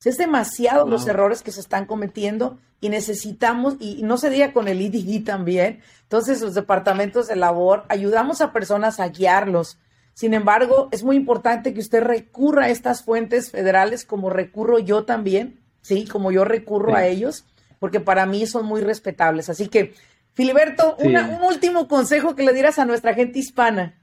Es 0.06 0.18
demasiado 0.18 0.88
los 0.88 1.08
errores 1.08 1.42
que 1.42 1.52
se 1.52 1.60
están 1.60 1.86
cometiendo 1.86 2.60
y 2.80 2.90
necesitamos, 2.90 3.76
y 3.80 4.04
no 4.04 4.18
se 4.18 4.30
diga 4.30 4.54
con 4.54 4.68
el 4.68 4.82
IDD 4.82 5.26
también, 5.26 5.82
entonces 6.04 6.42
los 6.42 6.54
departamentos 6.54 7.28
de 7.28 7.36
labor 7.36 7.84
ayudamos 7.90 8.40
a 8.42 8.54
personas 8.54 9.00
a 9.00 9.10
guiarlos. 9.10 9.80
Sin 10.14 10.34
embargo, 10.34 10.88
es 10.92 11.04
muy 11.04 11.16
importante 11.16 11.74
que 11.74 11.80
usted 11.80 12.04
recurra 12.04 12.66
a 12.66 12.70
estas 12.70 13.04
fuentes 13.04 13.52
federales 13.52 14.06
como 14.06 14.30
recurro 14.30 14.80
yo 14.80 15.06
también, 15.06 15.60
¿sí? 15.82 16.06
Como 16.06 16.32
yo 16.32 16.46
recurro 16.46 16.96
a 16.96 17.06
ellos, 17.06 17.46
porque 17.80 18.00
para 18.00 18.26
mí 18.26 18.46
son 18.48 18.66
muy 18.66 18.82
respetables. 18.82 19.50
Así 19.50 19.68
que, 19.68 19.94
Filiberto, 20.34 20.96
un 21.00 21.16
último 21.44 21.88
consejo 21.88 22.36
que 22.36 22.44
le 22.44 22.54
dieras 22.54 22.80
a 22.80 22.86
nuestra 22.86 23.14
gente 23.14 23.40
hispana. 23.40 23.96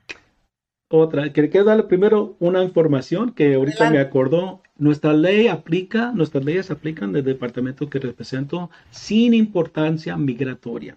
Otra, 0.88 1.32
que 1.32 1.48
quiero 1.48 1.66
darle 1.66 1.84
primero 1.84 2.36
una 2.40 2.62
información 2.62 3.32
que 3.32 3.54
ahorita 3.54 3.90
me 3.90 4.00
acordó 4.00 4.62
nuestra 4.76 5.12
ley 5.12 5.48
aplica, 5.48 6.12
nuestras 6.12 6.44
leyes 6.44 6.70
aplican 6.70 7.12
del 7.12 7.24
departamento 7.24 7.88
que 7.88 7.98
represento 7.98 8.70
sin 8.90 9.34
importancia 9.34 10.16
migratoria. 10.16 10.96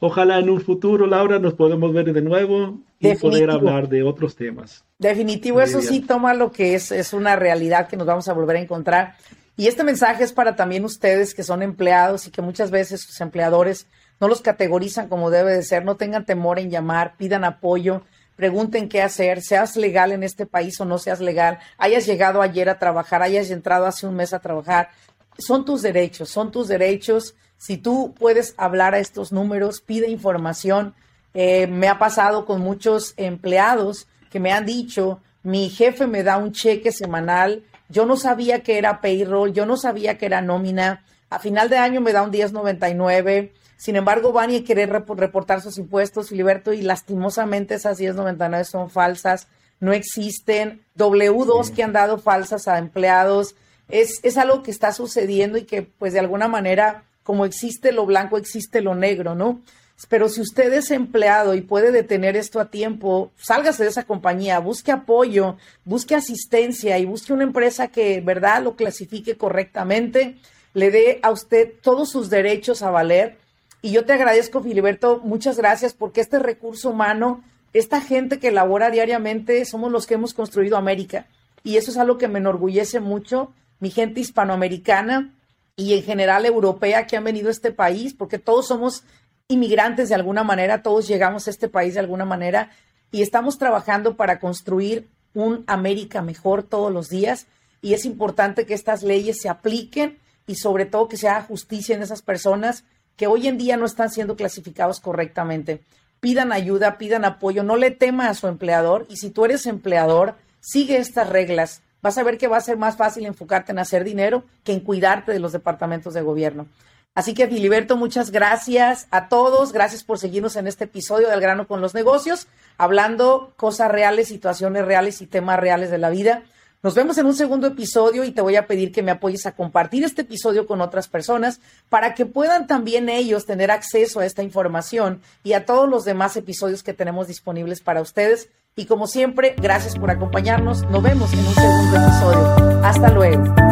ojalá 0.00 0.38
en 0.38 0.48
un 0.48 0.62
futuro, 0.62 1.06
Laura, 1.06 1.38
nos 1.40 1.52
podemos 1.52 1.92
ver 1.92 2.10
de 2.10 2.22
nuevo 2.22 2.80
y 2.98 3.14
poder 3.16 3.50
hablar 3.50 3.86
de 3.86 4.02
otros 4.02 4.34
temas. 4.34 4.82
Definitivo, 4.98 5.60
eso 5.60 5.82
sí 5.82 6.00
toma 6.00 6.32
lo 6.32 6.52
que 6.52 6.74
es, 6.74 6.90
es 6.90 7.12
una 7.12 7.36
realidad 7.36 7.86
que 7.86 7.98
nos 7.98 8.06
vamos 8.06 8.28
a 8.28 8.32
volver 8.32 8.56
a 8.56 8.60
encontrar. 8.60 9.16
Y 9.62 9.68
este 9.68 9.84
mensaje 9.84 10.24
es 10.24 10.32
para 10.32 10.56
también 10.56 10.84
ustedes 10.84 11.34
que 11.34 11.44
son 11.44 11.62
empleados 11.62 12.26
y 12.26 12.32
que 12.32 12.42
muchas 12.42 12.72
veces 12.72 13.02
sus 13.02 13.20
empleadores 13.20 13.86
no 14.18 14.26
los 14.26 14.40
categorizan 14.40 15.08
como 15.08 15.30
debe 15.30 15.54
de 15.54 15.62
ser. 15.62 15.84
No 15.84 15.96
tengan 15.96 16.26
temor 16.26 16.58
en 16.58 16.68
llamar, 16.68 17.16
pidan 17.16 17.44
apoyo, 17.44 18.02
pregunten 18.34 18.88
qué 18.88 19.02
hacer, 19.02 19.40
seas 19.40 19.76
legal 19.76 20.10
en 20.10 20.24
este 20.24 20.46
país 20.46 20.80
o 20.80 20.84
no 20.84 20.98
seas 20.98 21.20
legal, 21.20 21.60
hayas 21.78 22.06
llegado 22.06 22.42
ayer 22.42 22.68
a 22.68 22.80
trabajar, 22.80 23.22
hayas 23.22 23.52
entrado 23.52 23.86
hace 23.86 24.04
un 24.04 24.16
mes 24.16 24.34
a 24.34 24.40
trabajar. 24.40 24.90
Son 25.38 25.64
tus 25.64 25.80
derechos, 25.80 26.28
son 26.28 26.50
tus 26.50 26.66
derechos. 26.66 27.36
Si 27.56 27.76
tú 27.76 28.16
puedes 28.18 28.54
hablar 28.56 28.96
a 28.96 28.98
estos 28.98 29.30
números, 29.30 29.80
pide 29.80 30.10
información. 30.10 30.92
Eh, 31.34 31.68
me 31.68 31.86
ha 31.86 32.00
pasado 32.00 32.46
con 32.46 32.62
muchos 32.62 33.14
empleados 33.16 34.08
que 34.28 34.40
me 34.40 34.50
han 34.50 34.66
dicho, 34.66 35.20
mi 35.44 35.70
jefe 35.70 36.08
me 36.08 36.24
da 36.24 36.36
un 36.36 36.50
cheque 36.50 36.90
semanal 36.90 37.62
yo 37.92 38.06
no 38.06 38.16
sabía 38.16 38.62
que 38.62 38.78
era 38.78 39.00
payroll, 39.00 39.52
yo 39.52 39.66
no 39.66 39.76
sabía 39.76 40.16
que 40.16 40.26
era 40.26 40.40
nómina. 40.40 41.04
A 41.28 41.38
final 41.38 41.68
de 41.68 41.76
año 41.76 42.00
me 42.00 42.12
da 42.12 42.22
un 42.22 42.30
1099. 42.30 43.52
Sin 43.76 43.96
embargo, 43.96 44.32
van 44.32 44.50
y 44.50 44.64
quieren 44.64 44.90
reportar 44.90 45.60
sus 45.60 45.76
impuestos, 45.76 46.30
Filiberto, 46.30 46.72
y 46.72 46.82
lastimosamente 46.82 47.74
esas 47.74 47.98
1099 48.00 48.64
son 48.64 48.90
falsas, 48.90 49.48
no 49.78 49.92
existen. 49.92 50.82
W2 50.96 51.74
que 51.74 51.82
han 51.82 51.92
dado 51.92 52.18
falsas 52.18 52.66
a 52.66 52.78
empleados. 52.78 53.56
Es, 53.88 54.20
es 54.22 54.38
algo 54.38 54.62
que 54.62 54.70
está 54.70 54.92
sucediendo 54.92 55.58
y 55.58 55.64
que, 55.64 55.82
pues, 55.82 56.12
de 56.14 56.20
alguna 56.20 56.48
manera, 56.48 57.04
como 57.22 57.44
existe 57.44 57.92
lo 57.92 58.06
blanco, 58.06 58.38
existe 58.38 58.80
lo 58.80 58.94
negro, 58.94 59.34
¿no? 59.34 59.60
Pero 60.08 60.28
si 60.28 60.40
usted 60.40 60.72
es 60.72 60.90
empleado 60.90 61.54
y 61.54 61.60
puede 61.60 61.92
detener 61.92 62.36
esto 62.36 62.60
a 62.60 62.70
tiempo, 62.70 63.30
sálgase 63.36 63.84
de 63.84 63.90
esa 63.90 64.04
compañía, 64.04 64.58
busque 64.58 64.92
apoyo, 64.92 65.56
busque 65.84 66.14
asistencia 66.14 66.98
y 66.98 67.04
busque 67.04 67.32
una 67.32 67.44
empresa 67.44 67.88
que, 67.88 68.20
verdad, 68.20 68.62
lo 68.62 68.76
clasifique 68.76 69.36
correctamente, 69.36 70.36
le 70.74 70.90
dé 70.90 71.20
a 71.22 71.30
usted 71.30 71.72
todos 71.82 72.10
sus 72.10 72.30
derechos 72.30 72.82
a 72.82 72.90
valer. 72.90 73.38
Y 73.80 73.92
yo 73.92 74.04
te 74.04 74.12
agradezco, 74.12 74.62
Filiberto, 74.62 75.20
muchas 75.24 75.56
gracias 75.56 75.94
porque 75.94 76.20
este 76.20 76.38
recurso 76.38 76.90
humano, 76.90 77.42
esta 77.72 78.00
gente 78.00 78.38
que 78.38 78.50
labora 78.50 78.90
diariamente, 78.90 79.64
somos 79.64 79.90
los 79.90 80.06
que 80.06 80.14
hemos 80.14 80.34
construido 80.34 80.76
América. 80.76 81.26
Y 81.64 81.76
eso 81.76 81.90
es 81.90 81.96
algo 81.96 82.18
que 82.18 82.28
me 82.28 82.38
enorgullece 82.38 83.00
mucho, 83.00 83.52
mi 83.80 83.90
gente 83.90 84.20
hispanoamericana 84.20 85.32
y 85.76 85.94
en 85.94 86.02
general 86.02 86.44
europea 86.44 87.06
que 87.06 87.16
han 87.16 87.24
venido 87.24 87.48
a 87.48 87.52
este 87.52 87.72
país, 87.72 88.14
porque 88.14 88.38
todos 88.38 88.66
somos 88.66 89.04
inmigrantes 89.52 90.08
de 90.08 90.14
alguna 90.14 90.42
manera, 90.42 90.82
todos 90.82 91.06
llegamos 91.06 91.46
a 91.46 91.50
este 91.50 91.68
país 91.68 91.94
de 91.94 92.00
alguna 92.00 92.24
manera 92.24 92.70
y 93.10 93.22
estamos 93.22 93.58
trabajando 93.58 94.16
para 94.16 94.40
construir 94.40 95.08
un 95.34 95.64
América 95.66 96.22
mejor 96.22 96.62
todos 96.62 96.92
los 96.92 97.08
días 97.08 97.46
y 97.80 97.94
es 97.94 98.04
importante 98.04 98.66
que 98.66 98.74
estas 98.74 99.02
leyes 99.02 99.40
se 99.40 99.48
apliquen 99.48 100.18
y 100.46 100.56
sobre 100.56 100.86
todo 100.86 101.08
que 101.08 101.16
se 101.16 101.28
haga 101.28 101.42
justicia 101.42 101.94
en 101.94 102.02
esas 102.02 102.22
personas 102.22 102.84
que 103.16 103.26
hoy 103.26 103.48
en 103.48 103.58
día 103.58 103.76
no 103.76 103.86
están 103.86 104.10
siendo 104.10 104.36
clasificados 104.36 105.00
correctamente. 105.00 105.82
Pidan 106.20 106.52
ayuda, 106.52 106.98
pidan 106.98 107.24
apoyo, 107.24 107.62
no 107.62 107.76
le 107.76 107.90
tema 107.90 108.28
a 108.28 108.34
su 108.34 108.46
empleador 108.46 109.06
y 109.08 109.16
si 109.16 109.30
tú 109.30 109.44
eres 109.44 109.66
empleador, 109.66 110.36
sigue 110.60 110.98
estas 110.98 111.28
reglas. 111.28 111.82
Vas 112.00 112.18
a 112.18 112.22
ver 112.22 112.38
que 112.38 112.48
va 112.48 112.56
a 112.56 112.62
ser 112.62 112.76
más 112.76 112.96
fácil 112.96 113.26
enfocarte 113.26 113.72
en 113.72 113.78
hacer 113.78 114.04
dinero 114.04 114.44
que 114.64 114.72
en 114.72 114.80
cuidarte 114.80 115.32
de 115.32 115.38
los 115.38 115.52
departamentos 115.52 116.14
de 116.14 116.22
gobierno. 116.22 116.66
Así 117.14 117.34
que 117.34 117.46
Filiberto, 117.46 117.96
muchas 117.96 118.30
gracias 118.30 119.06
a 119.10 119.28
todos. 119.28 119.72
Gracias 119.72 120.02
por 120.02 120.18
seguirnos 120.18 120.56
en 120.56 120.66
este 120.66 120.84
episodio 120.84 121.28
del 121.28 121.40
grano 121.40 121.66
con 121.66 121.80
los 121.80 121.94
negocios, 121.94 122.46
hablando 122.78 123.52
cosas 123.56 123.90
reales, 123.90 124.28
situaciones 124.28 124.84
reales 124.86 125.20
y 125.20 125.26
temas 125.26 125.60
reales 125.60 125.90
de 125.90 125.98
la 125.98 126.10
vida. 126.10 126.42
Nos 126.82 126.96
vemos 126.96 127.16
en 127.18 127.26
un 127.26 127.34
segundo 127.34 127.68
episodio 127.68 128.24
y 128.24 128.32
te 128.32 128.40
voy 128.40 128.56
a 128.56 128.66
pedir 128.66 128.90
que 128.90 129.04
me 129.04 129.12
apoyes 129.12 129.46
a 129.46 129.52
compartir 129.52 130.02
este 130.02 130.22
episodio 130.22 130.66
con 130.66 130.80
otras 130.80 131.06
personas 131.06 131.60
para 131.88 132.14
que 132.14 132.26
puedan 132.26 132.66
también 132.66 133.08
ellos 133.08 133.46
tener 133.46 133.70
acceso 133.70 134.18
a 134.18 134.26
esta 134.26 134.42
información 134.42 135.20
y 135.44 135.52
a 135.52 135.64
todos 135.64 135.88
los 135.88 136.04
demás 136.04 136.36
episodios 136.36 136.82
que 136.82 136.92
tenemos 136.92 137.28
disponibles 137.28 137.82
para 137.82 138.00
ustedes. 138.00 138.48
Y 138.74 138.86
como 138.86 139.06
siempre, 139.06 139.54
gracias 139.58 139.96
por 139.96 140.10
acompañarnos. 140.10 140.82
Nos 140.90 141.02
vemos 141.02 141.32
en 141.34 141.46
un 141.46 141.54
segundo 141.54 141.96
episodio. 141.98 142.80
Hasta 142.82 143.10
luego. 143.10 143.71